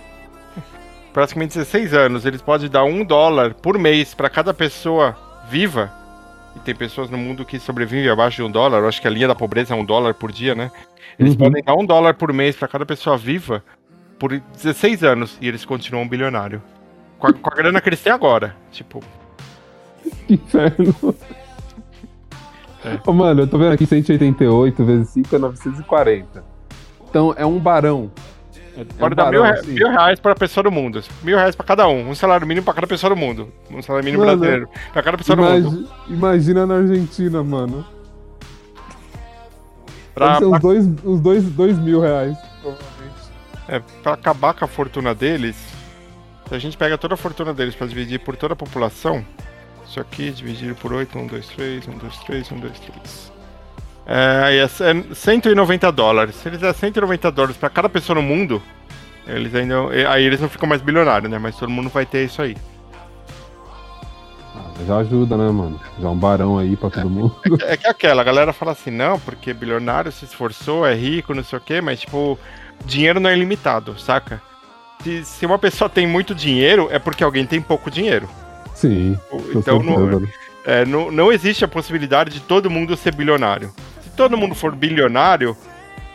[1.12, 2.24] Praticamente 16 anos.
[2.24, 5.16] Eles podem dar um dólar por mês pra cada pessoa
[5.50, 5.90] viva.
[6.54, 8.78] E tem pessoas no mundo que sobrevivem abaixo de um dólar.
[8.78, 10.70] Eu acho que a linha da pobreza é um dólar por dia, né?
[11.18, 11.38] Eles Uhum.
[11.38, 13.62] podem dar um dólar por mês pra cada pessoa viva
[14.18, 16.62] por 16 anos e eles continuam bilionário.
[17.32, 18.54] Com a, com a grana que eles têm agora.
[18.70, 19.02] Tipo,
[20.26, 20.94] Que inferno.
[23.06, 26.44] Ô, mano, eu tô vendo aqui 188 vezes 5 é 940.
[27.08, 28.10] Então é um barão.
[28.76, 29.72] É pode um dar mil, barão, assim.
[29.72, 31.02] mil reais pra pessoa do mundo.
[31.22, 32.10] Mil reais pra cada um.
[32.10, 33.50] Um salário mínimo pra cada pessoa do mundo.
[33.70, 34.68] Um salário mínimo Mano, brasileiro.
[34.92, 35.68] Pra cada pessoa do mundo.
[35.68, 37.84] Imagi- Imagina na Argentina, mano.
[40.14, 42.86] Pra- pra- uns dois, uns dois, dois mil reais, provavelmente.
[43.68, 45.56] É, pra acabar com a fortuna deles,
[46.48, 49.24] se a gente pega toda a fortuna deles pra dividir por toda a população,
[49.86, 53.32] isso aqui dividido por 8, 1, 2, 3, 1, 2, 3, 1, 2, 3.
[54.06, 56.36] É, é c- é 190 dólares.
[56.36, 58.62] Se eles der 190 dólares pra cada pessoa no mundo,
[59.26, 59.74] eles ainda.
[60.10, 61.38] Aí eles não ficam mais bilionários, né?
[61.38, 62.56] Mas todo mundo vai ter isso aí.
[64.54, 65.80] Ah, já ajuda, né, mano?
[66.00, 67.34] Já um barão aí pra todo mundo.
[67.64, 71.34] É que é aquela, a galera fala assim, não, porque bilionário se esforçou, é rico,
[71.34, 72.38] não sei o quê, mas tipo,
[72.84, 74.40] dinheiro não é ilimitado, saca?
[75.02, 78.28] Se, se uma pessoa tem muito dinheiro, é porque alguém tem pouco dinheiro.
[78.74, 79.18] Sim.
[79.54, 80.28] Então não, né?
[80.64, 83.72] é, não, não existe a possibilidade de todo mundo ser bilionário.
[84.02, 85.56] Se todo mundo for bilionário,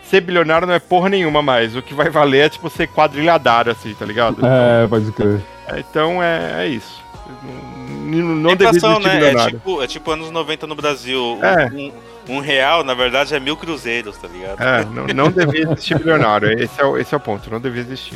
[0.03, 1.75] ser bilionário não é porra nenhuma mais.
[1.75, 4.45] O que vai valer é, tipo, ser quadrilhadário, assim, tá ligado?
[4.45, 5.41] É, pode crer.
[5.67, 7.01] É, Então é, é isso.
[7.43, 9.31] Não, não inflação, existir né?
[9.31, 11.37] É tipo, é tipo anos 90 no Brasil.
[11.39, 11.67] Um- É.
[11.73, 11.91] Um,
[12.35, 14.61] um real, na verdade, é mil cruzeiros, tá ligado?
[14.61, 16.51] É, não, não devia existir bilionário.
[16.61, 18.15] Esse é, o, esse é o ponto, não devia existir.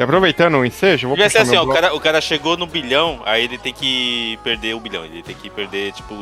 [0.00, 2.22] E aproveitando o ensejo, vou Devia ser puxar assim, meu ó, o cara, o cara
[2.22, 5.04] chegou no bilhão, aí ele tem que perder o bilhão.
[5.04, 6.14] Ele tem que perder, tipo,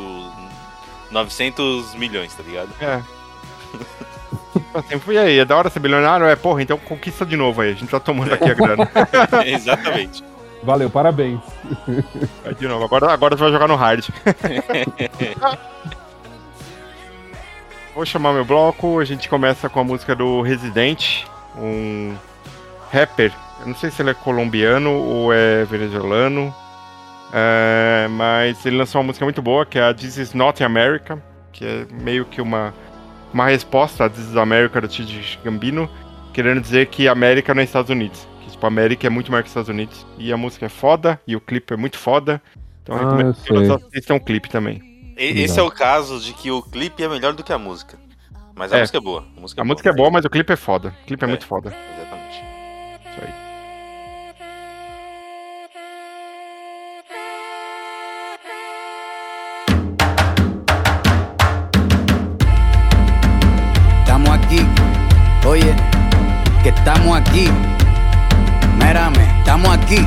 [1.12, 2.70] 900 milhões, tá ligado?
[2.80, 3.00] É.
[4.74, 6.26] Assim, e aí, é da hora ser bilionário?
[6.26, 7.70] É, porra, então conquista de novo aí.
[7.70, 8.90] A gente tá tomando aqui a grana.
[9.46, 10.24] Exatamente.
[10.62, 11.40] Valeu, parabéns.
[12.44, 14.08] Vai de novo, agora, agora você vai jogar no hard.
[17.94, 21.22] Vou chamar meu bloco, a gente começa com a música do Resident,
[21.56, 22.16] um
[22.92, 23.32] rapper.
[23.60, 26.54] Eu não sei se ele é colombiano ou é venezuelano,
[27.32, 31.22] é, mas ele lançou uma música muito boa que é a This Is Not America,
[31.52, 32.72] que é meio que uma,
[33.32, 35.90] uma resposta a This Is America do Titi Gambino,
[36.32, 38.26] querendo dizer que América não é Estados Unidos.
[38.44, 40.06] Que tipo, a América é muito maior que os Estados Unidos.
[40.18, 42.40] E a música é foda, e o clipe é muito foda.
[42.82, 43.76] Então eu Ah, recomendo eu que todos sei.
[43.88, 44.80] assistam o clipe também.
[45.18, 47.98] E- Esse é o caso de que o clipe é melhor do que a música.
[48.54, 48.80] Mas a É.
[48.80, 49.24] música é boa.
[49.36, 49.74] A música é A boa.
[49.74, 50.94] música é boa, mas o clipe é foda.
[51.02, 51.28] O clipe é, É.
[51.28, 51.76] muito foda.
[51.96, 52.36] Exatamente.
[53.10, 53.47] Isso aí.
[67.18, 67.48] Aquí.
[68.78, 70.06] Mírame, estamos aquí.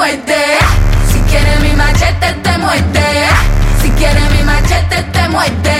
[0.00, 3.28] Si quieres mi machete te muerde.
[3.82, 5.79] Si quieres mi machete te muerde.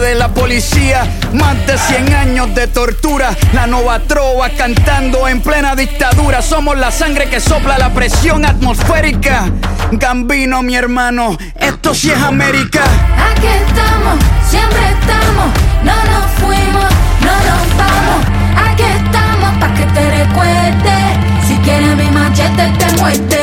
[0.00, 5.76] de la policía, más de 100 años de tortura, la nova trova cantando en plena
[5.76, 9.50] dictadura, somos la sangre que sopla la presión atmosférica,
[9.92, 12.80] Gambino mi hermano, esto sí es América.
[13.30, 14.18] Aquí estamos,
[14.48, 15.50] siempre estamos,
[15.84, 16.90] no nos fuimos,
[17.20, 18.24] no nos vamos.
[18.70, 20.94] Aquí estamos pa' que te recuerde.
[21.46, 23.41] Si quieres mi machete te muerde.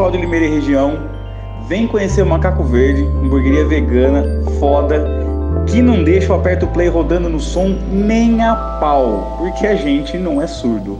[0.00, 0.98] Pessoal de Limeira e região.
[1.68, 4.24] Vem conhecer o Macaco Verde, hamburgueria vegana,
[4.58, 5.04] foda,
[5.66, 10.16] que não deixa o aperto play rodando no som nem a pau, porque a gente
[10.16, 10.98] não é surdo.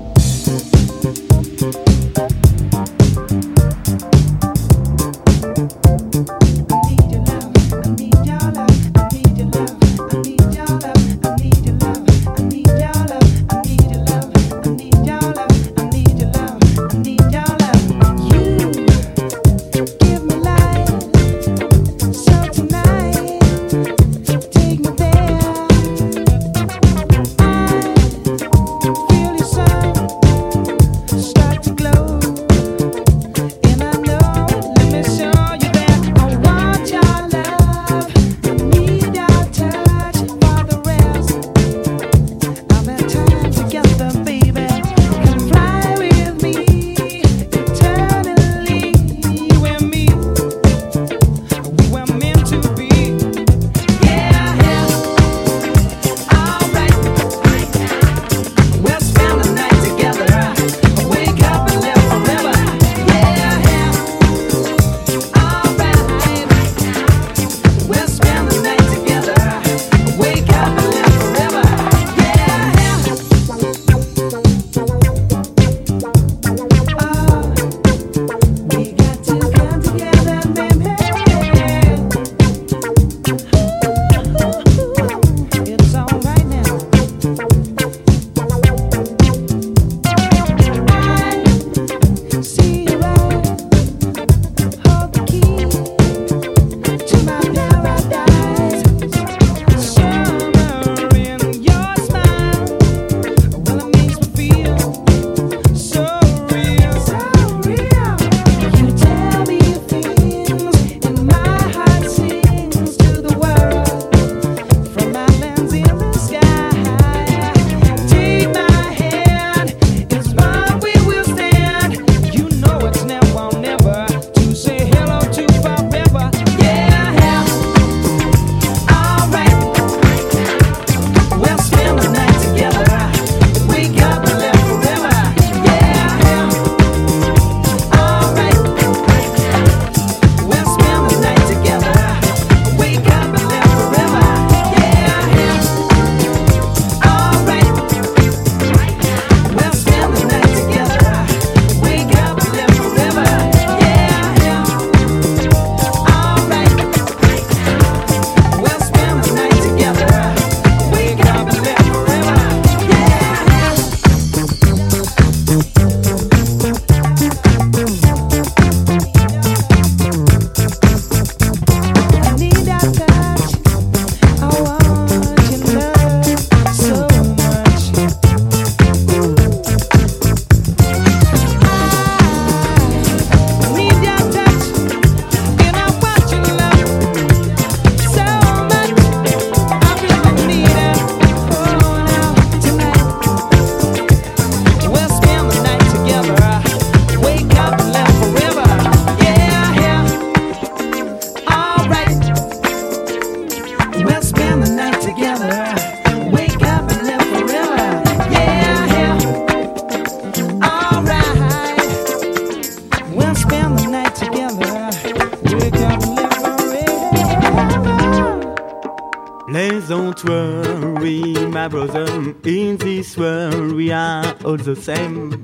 [224.51, 225.40] All the same.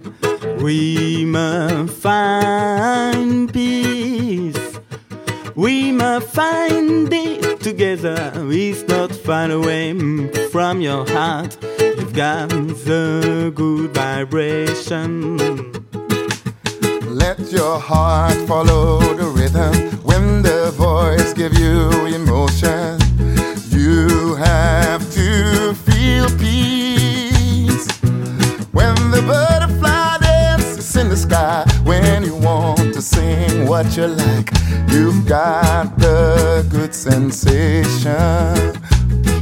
[28.97, 31.65] When the butterfly dances in the sky.
[31.85, 34.51] When you want to sing what you like,
[34.91, 37.85] you've got the good sensation.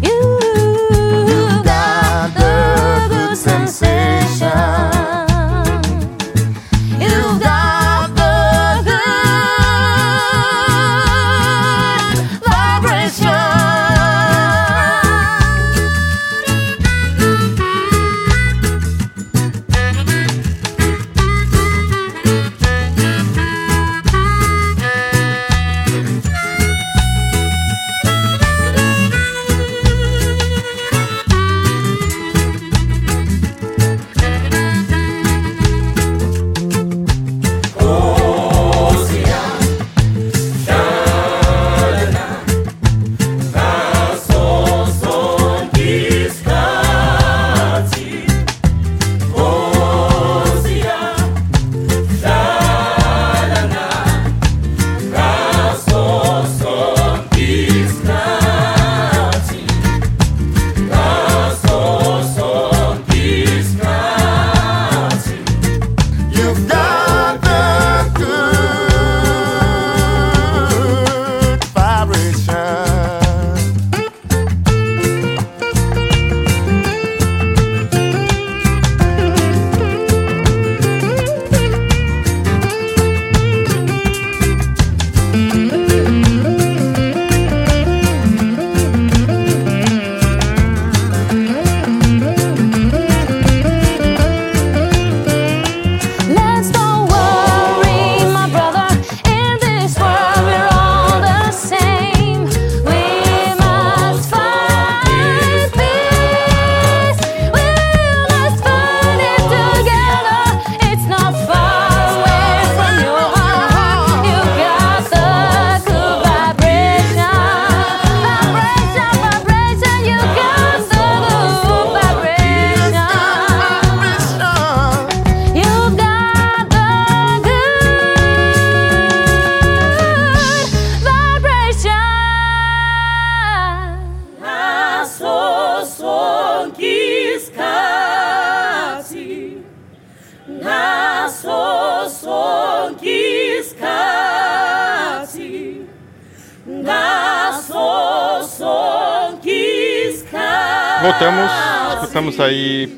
[0.03, 5.24] You've got the good sensation.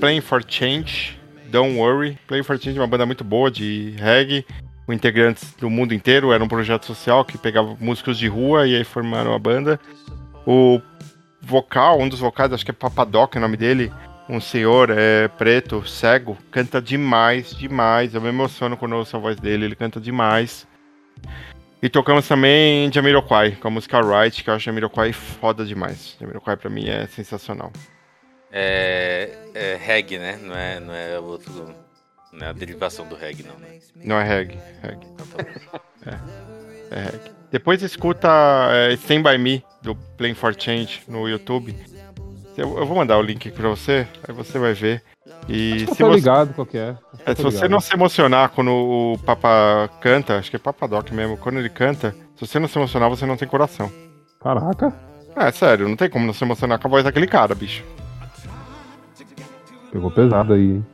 [0.01, 1.19] Playing for Change,
[1.51, 2.19] Don't Worry.
[2.27, 4.45] Playing for Change é uma banda muito boa de reggae,
[4.85, 6.33] com integrantes do mundo inteiro.
[6.33, 9.81] Era um projeto social que pegava músicos de rua e aí formaram a banda.
[10.47, 10.81] O
[11.41, 13.91] vocal, um dos vocais, acho que é Papadoc é o nome dele,
[14.29, 18.15] um senhor é, preto, cego, canta demais, demais.
[18.15, 20.67] Eu me emociono quando ouço a voz dele, ele canta demais.
[21.83, 26.17] E tocamos também Jamiroquai, com a música Right, que eu acho Jamiroquai foda demais.
[26.21, 27.73] Jamiroquai pra mim é sensacional.
[28.59, 30.39] É, é reggae, né?
[30.43, 31.75] Não é, não é outro.
[32.33, 33.79] Não é a derivação do reggae, não, né?
[34.03, 35.07] Não é reggae, reggae.
[36.07, 37.31] É, é reggae.
[37.51, 38.29] Depois escuta
[38.71, 41.77] é, Stand By Me, do Playing for Change, no YouTube.
[42.57, 45.03] Eu, eu vou mandar o link aqui pra você, aí você vai ver.
[45.47, 46.97] E Acho se tô você, ligado qual que é.
[47.27, 47.71] É, se você ligado.
[47.71, 52.17] não se emocionar quando o Papa canta, acho que é Papadoc mesmo, quando ele canta,
[52.35, 53.93] se você não se emocionar, você não tem coração.
[54.41, 54.95] Caraca.
[55.37, 57.85] É, sério, não tem como não se emocionar com a voz daquele cara, bicho.
[59.93, 60.87] Pegou pesado aí, hein?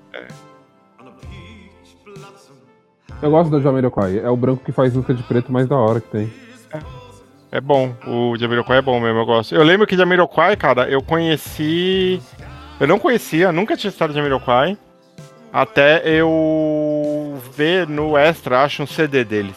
[3.20, 4.18] Eu gosto da Jamiroquai.
[4.18, 6.32] É o branco que faz música de preto mais da hora que tem.
[7.52, 9.54] É bom, o Jamiroquai é bom mesmo, eu gosto.
[9.54, 12.20] Eu lembro que Jamiroquai, cara, eu conheci.
[12.80, 14.76] Eu não conhecia, nunca tinha estado Jamiroquai.
[15.52, 19.56] Até eu ver no Extra, acho um CD deles.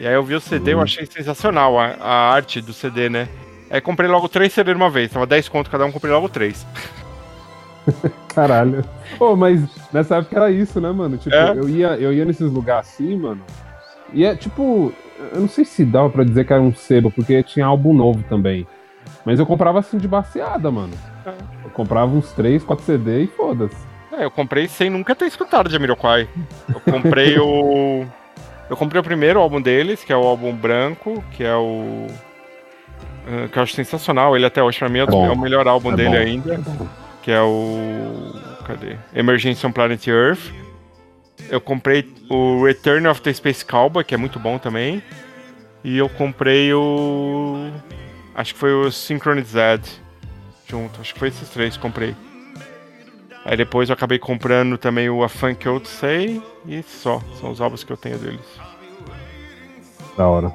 [0.00, 0.82] E aí eu vi o CD, eu Uhum.
[0.82, 3.28] achei sensacional a, a arte do CD, né?
[3.70, 6.28] Aí comprei logo três CD de uma vez, tava 10 conto cada um, comprei logo
[6.28, 6.66] três.
[8.34, 8.84] Caralho.
[9.18, 9.60] Pô, mas
[9.92, 11.16] nessa época era isso, né, mano?
[11.16, 11.50] Tipo, É.
[11.52, 13.42] eu, ia, eu ia nesses lugares assim, mano.
[14.12, 14.92] E é tipo.
[15.32, 18.24] Eu não sei se dava pra dizer que era um sebo, porque tinha álbum novo
[18.28, 18.66] também.
[19.24, 20.92] Mas eu comprava assim de baseada, mano.
[21.64, 23.76] Eu comprava uns 3, 4 CD e foda-se.
[24.12, 26.28] É, eu comprei sem nunca ter escutado Jamiroquai.
[26.68, 28.04] Eu comprei o.
[28.70, 32.06] Eu comprei o primeiro álbum deles, que é o álbum branco, que é o.
[33.26, 34.34] ah, Que eu acho sensacional.
[34.34, 35.26] Ele até hoje, pra mim, é o- bom.
[35.26, 36.16] é o melhor álbum É dele bom.
[36.16, 36.60] ainda.
[37.22, 38.34] Que é o.
[38.66, 38.96] Cadê?
[39.14, 40.52] Emergency on Planet Earth.
[41.48, 45.02] Eu comprei o Return of the Space Cowboy, que é muito bom também.
[45.84, 47.70] E eu comprei o.
[48.34, 50.00] Acho que foi o Synchronized
[50.66, 51.00] junto.
[51.00, 52.14] Acho que foi esses três que comprei.
[53.44, 57.20] Aí depois eu acabei comprando também o A Funk Sei e só.
[57.40, 58.40] São os álbuns que eu tenho deles.
[60.16, 60.54] Da hora.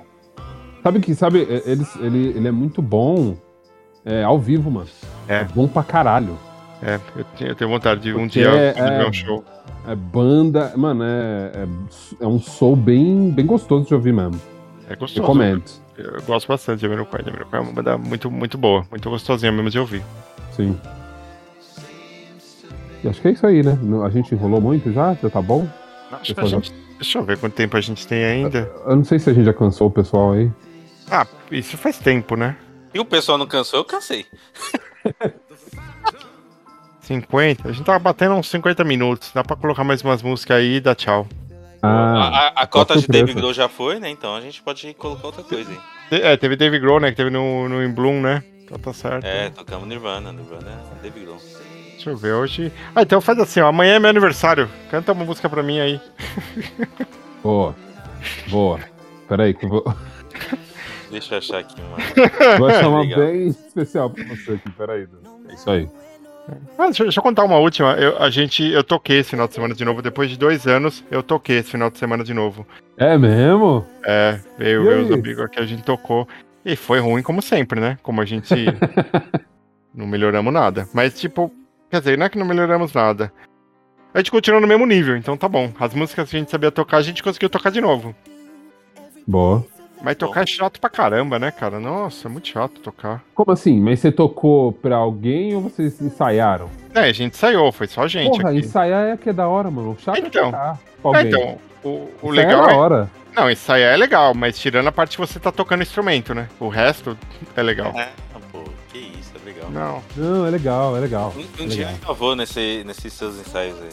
[0.83, 3.35] Sabe que, sabe, é, eles, ele, ele é muito bom
[4.05, 4.87] é, ao vivo, mano.
[5.27, 5.43] É.
[5.43, 6.37] bom pra caralho.
[6.81, 9.43] É, eu tenho, eu tenho vontade de um Porque dia é- fazer é- meu show.
[9.87, 10.73] É banda.
[10.75, 11.67] Mano, é, é,
[12.23, 14.39] é um soul bem, bem gostoso de ouvir mesmo.
[14.89, 15.21] É gostoso.
[15.21, 15.63] Recomendo.
[15.97, 17.23] Eu, eu gosto bastante de Jamiroquai.
[17.23, 20.03] Jamiroquai é uma banda muito, muito boa, muito gostosinha mesmo de ouvir.
[20.55, 20.77] Sim.
[23.03, 23.77] E acho que é isso aí, né?
[24.05, 25.13] A gente enrolou muito já?
[25.15, 25.67] Já tá bom?
[26.11, 28.69] Acho que a Pessoal já- gente, deixa eu ver quanto tempo a gente tem ainda.
[28.85, 30.51] Eu não sei se a gente já cansou o pessoal aí.
[31.09, 32.55] Ah, isso faz tempo, né?
[32.93, 34.25] E o pessoal não cansou, eu cansei.
[37.07, 37.67] 50?
[37.67, 39.31] A gente tava batendo uns 50 minutos.
[39.33, 41.27] Dá pra colocar mais umas músicas aí e dar tchau.
[41.81, 43.39] a, Ah, a- a cota qual de David surpresa.
[43.39, 44.09] Grohl já foi, né?
[44.09, 46.19] Então a gente pode colocar outra coisa aí.
[46.19, 47.09] É, teve Dave Grohl, né?
[47.11, 48.43] Que teve no, no In Bloom, né?
[48.63, 49.25] Então tá certo.
[49.25, 50.31] É, tocamos Nirvana.
[50.31, 50.67] Nirvana
[50.99, 51.37] é David Grohl.
[51.93, 52.71] Deixa eu ver hoje.
[52.95, 53.67] Ah, então faz assim, ó.
[53.67, 54.69] Amanhã é meu aniversário.
[54.91, 55.99] Canta uma música pra mim aí.
[57.43, 57.75] Boa.
[58.49, 58.79] Boa.
[59.27, 59.95] Peraí, que eu vou,
[61.11, 62.57] Deixa eu achar aqui uma.
[62.57, 64.69] vou achar uma bem especial pra você aqui.
[64.71, 65.07] Peraí.
[65.49, 65.89] É isso aí.
[66.77, 67.93] Ah, deixa, deixa eu contar uma última.
[67.93, 70.01] Eu, a gente, eu toquei esse final de semana de novo.
[70.01, 72.65] Depois de dois anos, eu toquei esse final de semana de novo.
[72.97, 73.85] É mesmo?
[74.05, 76.27] É, veio os amigos aqui, a gente tocou.
[76.63, 77.97] E foi ruim como sempre, né?
[78.01, 78.53] Como a gente
[79.93, 80.87] não melhoramos nada.
[80.93, 81.51] Mas, tipo,
[81.89, 83.31] quer dizer, não é que não melhoramos nada.
[84.13, 85.71] A gente continua no mesmo nível, então tá bom.
[85.79, 88.15] As músicas que a gente sabia tocar, a gente conseguiu tocar de novo.
[89.27, 89.65] Boa.
[90.01, 91.79] Mas tocar é chato pra caramba, né, cara?
[91.79, 93.23] Nossa, é muito chato tocar.
[93.33, 93.79] Como assim?
[93.81, 96.69] Mas você tocou pra alguém ou vocês ensaiaram?
[96.93, 98.59] É, a gente ensaiou, foi só a gente Porra, aqui.
[98.59, 99.91] ensaiar é que é da hora, mano.
[99.91, 100.47] O chato Então.
[100.47, 101.27] é tocar É, alguém.
[101.27, 101.89] então, o,
[102.21, 102.75] o Ensaiar legal é da é...
[102.75, 103.11] hora.
[103.35, 106.47] Não, ensaiar é legal, mas tirando a parte que você tá tocando instrumento, né?
[106.59, 107.17] O resto
[107.55, 107.91] é legal.
[107.95, 108.09] É,
[108.51, 109.69] pô, que isso, é legal.
[109.69, 110.01] Não.
[110.15, 111.33] Não, é legal, é legal.
[111.37, 111.99] Um, é um dia legal.
[112.09, 113.89] eu vou nesse, nesses seus ensaios aí.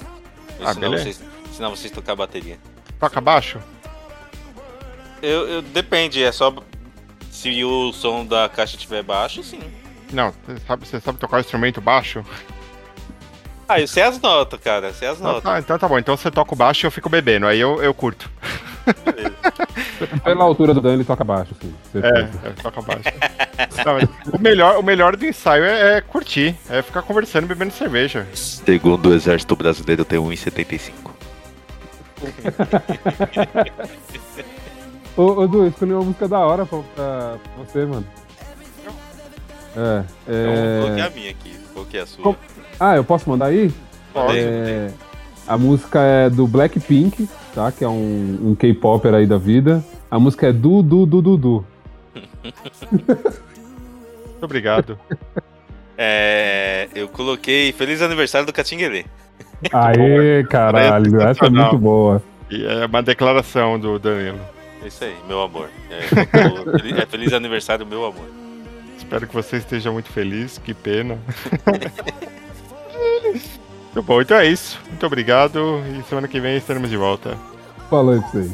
[0.61, 1.03] Ah, ensinar, beleza.
[1.05, 2.57] vocês, ensinar vocês a tocar bateria.
[2.99, 3.59] Toca baixo?
[5.25, 6.55] Eu, eu- depende, é só.
[7.31, 9.61] Se o som da caixa estiver baixo, sim.
[10.13, 12.25] Não, você sabe, você sabe tocar o instrumento baixo?
[13.69, 14.93] Ah, eu sei as notas, cara.
[14.93, 15.43] Sei as Então notas.
[15.43, 15.99] tá, então tá bom.
[15.99, 17.47] Então você toca o baixo e eu fico bebendo.
[17.47, 18.31] Aí eu, eu curto.
[20.23, 21.75] Pela altura do Dan, ele toca baixo, assim.
[21.91, 22.31] certeza.
[22.45, 23.03] É, é toca baixo.
[23.85, 23.99] Não,
[24.35, 26.55] o, melhor, o melhor do ensaio é, é curtir.
[26.69, 28.27] É ficar conversando e bebendo cerveja.
[28.35, 30.93] Segundo o Exército Brasileiro, eu tenho 1,75.
[35.17, 38.05] Ô, ô Du, escolhi uma música da hora pra, pra- você, mano.
[39.77, 41.07] É, Então, eu coloquei é...
[41.07, 41.55] a minha aqui.
[41.95, 42.23] É a sua?
[42.25, 42.37] Com-
[42.81, 43.73] Ah, eu posso mandar aí?
[44.13, 44.39] Pode.
[44.39, 44.91] É,
[45.47, 47.71] a música é do Blackpink, tá?
[47.71, 49.85] Que é um, um K-Popper aí da vida.
[50.11, 51.67] A música é Du Du Du Du Du.
[52.91, 54.99] Muito obrigado.
[55.97, 59.05] É, eu coloquei Feliz Aniversário do Catinguelê.
[59.73, 62.23] Aê, caralho, essa é muito boa.
[62.51, 64.39] E é uma declaração do Danilo.
[64.85, 65.71] É isso aí, meu amor.
[65.89, 68.29] É, é Feliz Aniversário, meu amor.
[68.99, 71.19] Espero que você esteja muito feliz, que pena.
[73.95, 74.79] muito bom, então é isso.
[74.87, 77.35] Muito obrigado e semana que vem estaremos de volta.
[77.89, 78.53] Falou isso aí.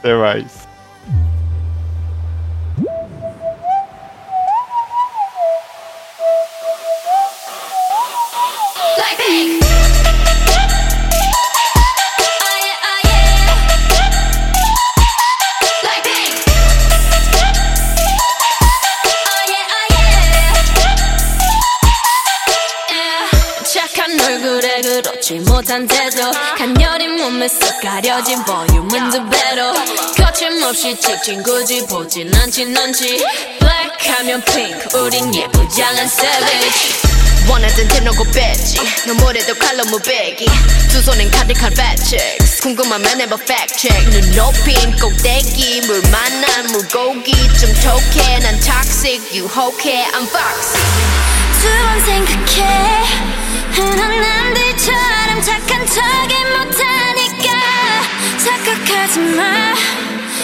[0.00, 0.68] Até mais.
[25.60, 29.74] 못한 태도 간녀린 몸에 쓱 가려진 볼륨은 두 배로
[30.16, 33.22] 거침없이 찍힌 굳이 보진 않진 않지.
[33.58, 36.94] Black 하면 pink 우린 예쁘장한 savage.
[37.46, 38.78] 원하던 대놓고 뺐지.
[39.06, 40.46] 너무래도 칼로 무배기.
[40.90, 43.36] 두 손엔 fat checks 궁금하면 해봐
[43.76, 44.10] check.
[44.12, 47.32] 눈 높인 꼭대기 물 만난 물고기.
[47.58, 50.80] 좀 톡해 난 toxic 유혹해 I'm foxy.
[51.60, 53.40] 두번 생각해.
[53.72, 57.48] 흔한 남들처럼 착한 척이 못하니까
[58.38, 59.74] 착각하지 마.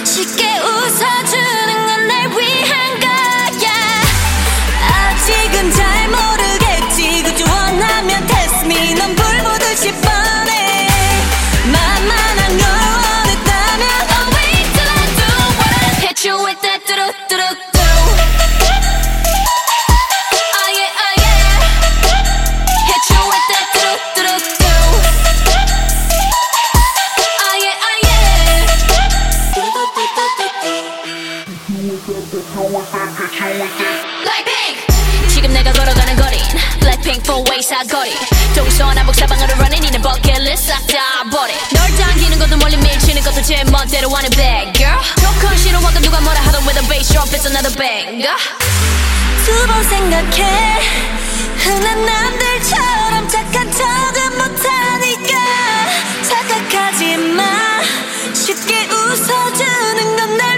[0.05, 3.73] 쉽게 웃어주는 건 날 위한 거야.
[4.89, 5.73] 아직은
[37.89, 38.13] 거리.
[38.55, 44.09] 동서남북 사방으로 running 이는 버킷리스트 싹다 버려 널 당기는 것도 멀리 밀치는 것도 제 멋대로
[44.11, 44.99] 하는 bad girl.
[45.21, 48.35] 조금 싫어하고 누가 뭐라 하던 with a bass drop it's another banger.
[49.45, 50.81] 두번 생각해.
[51.59, 55.37] 흔한 남들처럼 착한 척은 못하니까.
[56.29, 57.45] 착각하지 마.
[58.35, 60.56] 쉽게 웃어주는 건날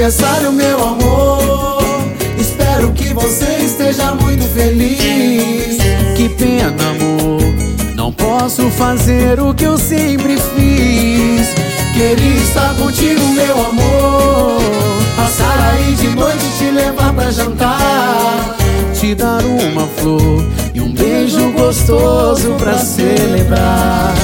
[0.00, 1.82] aniversário, meu amor.
[2.38, 5.76] Espero que você esteja muito feliz.
[6.16, 7.42] Que pena, amor.
[7.94, 11.48] Não posso fazer o que eu sempre fiz.
[11.92, 14.62] Queria estar contigo, meu amor.
[15.16, 18.56] Passar aí de noite, te levar pra jantar.
[18.98, 20.42] Te dar uma flor
[20.72, 24.14] e um beijo gostoso pra celebrar.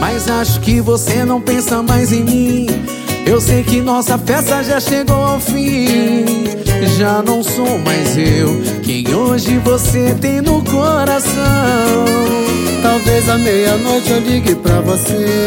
[0.00, 2.97] Mas acho que você não pensa mais em mim.
[3.28, 6.24] Eu sei que nossa festa já chegou ao fim.
[6.96, 12.06] Já não sou mais eu quem hoje você tem no coração.
[12.82, 15.46] Talvez à meia-noite eu ligue pra você.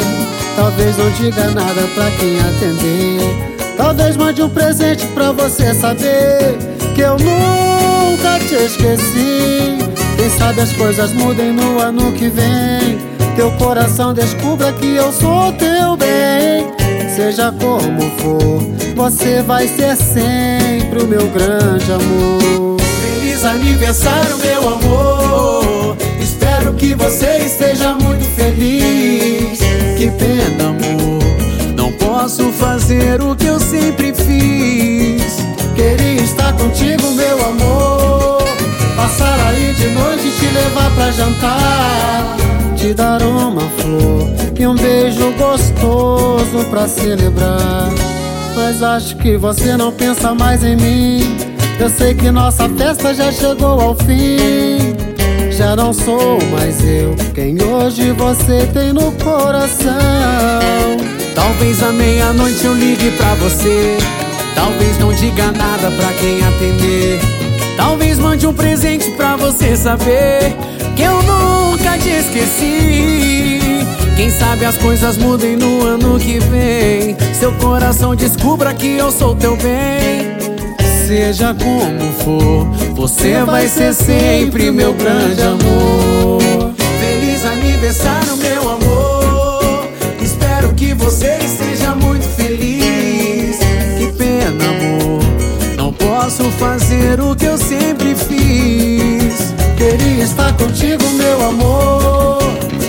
[0.55, 3.75] Talvez não diga nada pra quem atender.
[3.75, 6.55] Talvez mande um presente pra você saber
[6.93, 9.79] que eu nunca te esqueci.
[10.17, 12.99] Quem sabe as coisas mudem no ano que vem.
[13.35, 16.80] Teu coração descubra que eu sou teu bem.
[17.15, 18.61] Seja como for,
[18.95, 22.79] você vai ser sempre o meu grande amor.
[22.79, 25.97] Feliz aniversário, meu amor.
[26.21, 29.59] Espero que você esteja muito feliz.
[29.97, 31.21] Que pena, amor.
[31.75, 35.35] Não posso fazer o que eu sempre fiz.
[35.75, 38.41] Queria estar contigo, meu amor.
[38.95, 42.37] Passar aí de noite e te levar pra jantar.
[42.81, 44.27] Te dar uma flor
[44.59, 47.91] e um beijo gostoso pra celebrar.
[48.55, 51.37] Mas acho que você não pensa mais em mim.
[51.79, 54.95] Eu sei que nossa festa já chegou ao fim.
[55.51, 59.91] Já não sou mais eu quem hoje você tem no coração.
[61.35, 63.95] Talvez à meia-noite eu ligue pra você.
[64.55, 67.19] Talvez não diga nada pra quem atender.
[67.77, 70.55] Talvez mande um presente pra você saber
[70.95, 71.21] que eu
[71.81, 73.59] nunca te esqueci.
[74.15, 77.17] Quem sabe as coisas mudem no ano que vem.
[77.33, 80.37] Seu coração descubra que eu sou teu bem.
[81.07, 82.65] Seja como for,
[82.95, 86.39] você vai ser sempre meu grande amor.
[86.99, 89.87] Feliz aniversário, meu amor.
[90.21, 93.57] Espero que você esteja muito feliz.
[93.97, 95.21] Que pena, amor.
[95.75, 99.20] Não posso fazer o que eu sempre fiz.
[100.21, 102.37] Estar contigo, meu amor.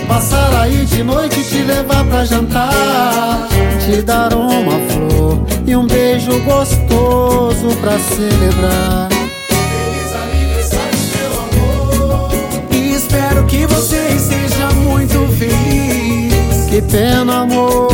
[0.06, 3.48] Passar aí de noite e te levar pra jantar.
[3.82, 9.08] Te dar uma flor e um beijo gostoso pra celebrar.
[9.48, 12.30] Feliz aniversário, meu amor.
[12.70, 16.66] E espero que você esteja muito feliz.
[16.68, 17.92] Que pena, amor.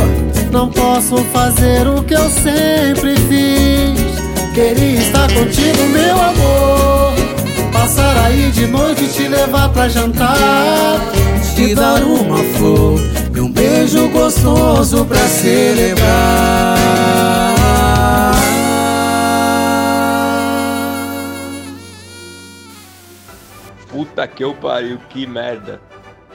[0.51, 4.53] Não posso fazer o que eu sempre fiz.
[4.53, 7.38] Queria estar contigo, meu amor.
[7.79, 10.99] Passar aí de noite e te levar pra jantar.
[11.55, 12.99] Te dar uma flor
[13.33, 16.77] e um beijo gostoso pra celebrar.
[23.89, 25.81] Puta que eu pariu, que merda.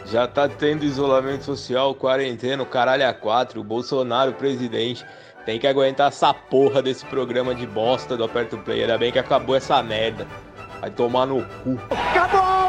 [0.06, 5.06] Já tá tendo isolamento social, quarentena, o caralho a quatro, o Bolsonaro presidente.
[5.46, 8.82] Tem que aguentar essa porra desse programa de bosta do Aperto Play.
[8.82, 10.26] Ainda bem que acabou essa merda.
[10.84, 11.80] Vai tomar no cu.
[11.90, 12.63] Acabou!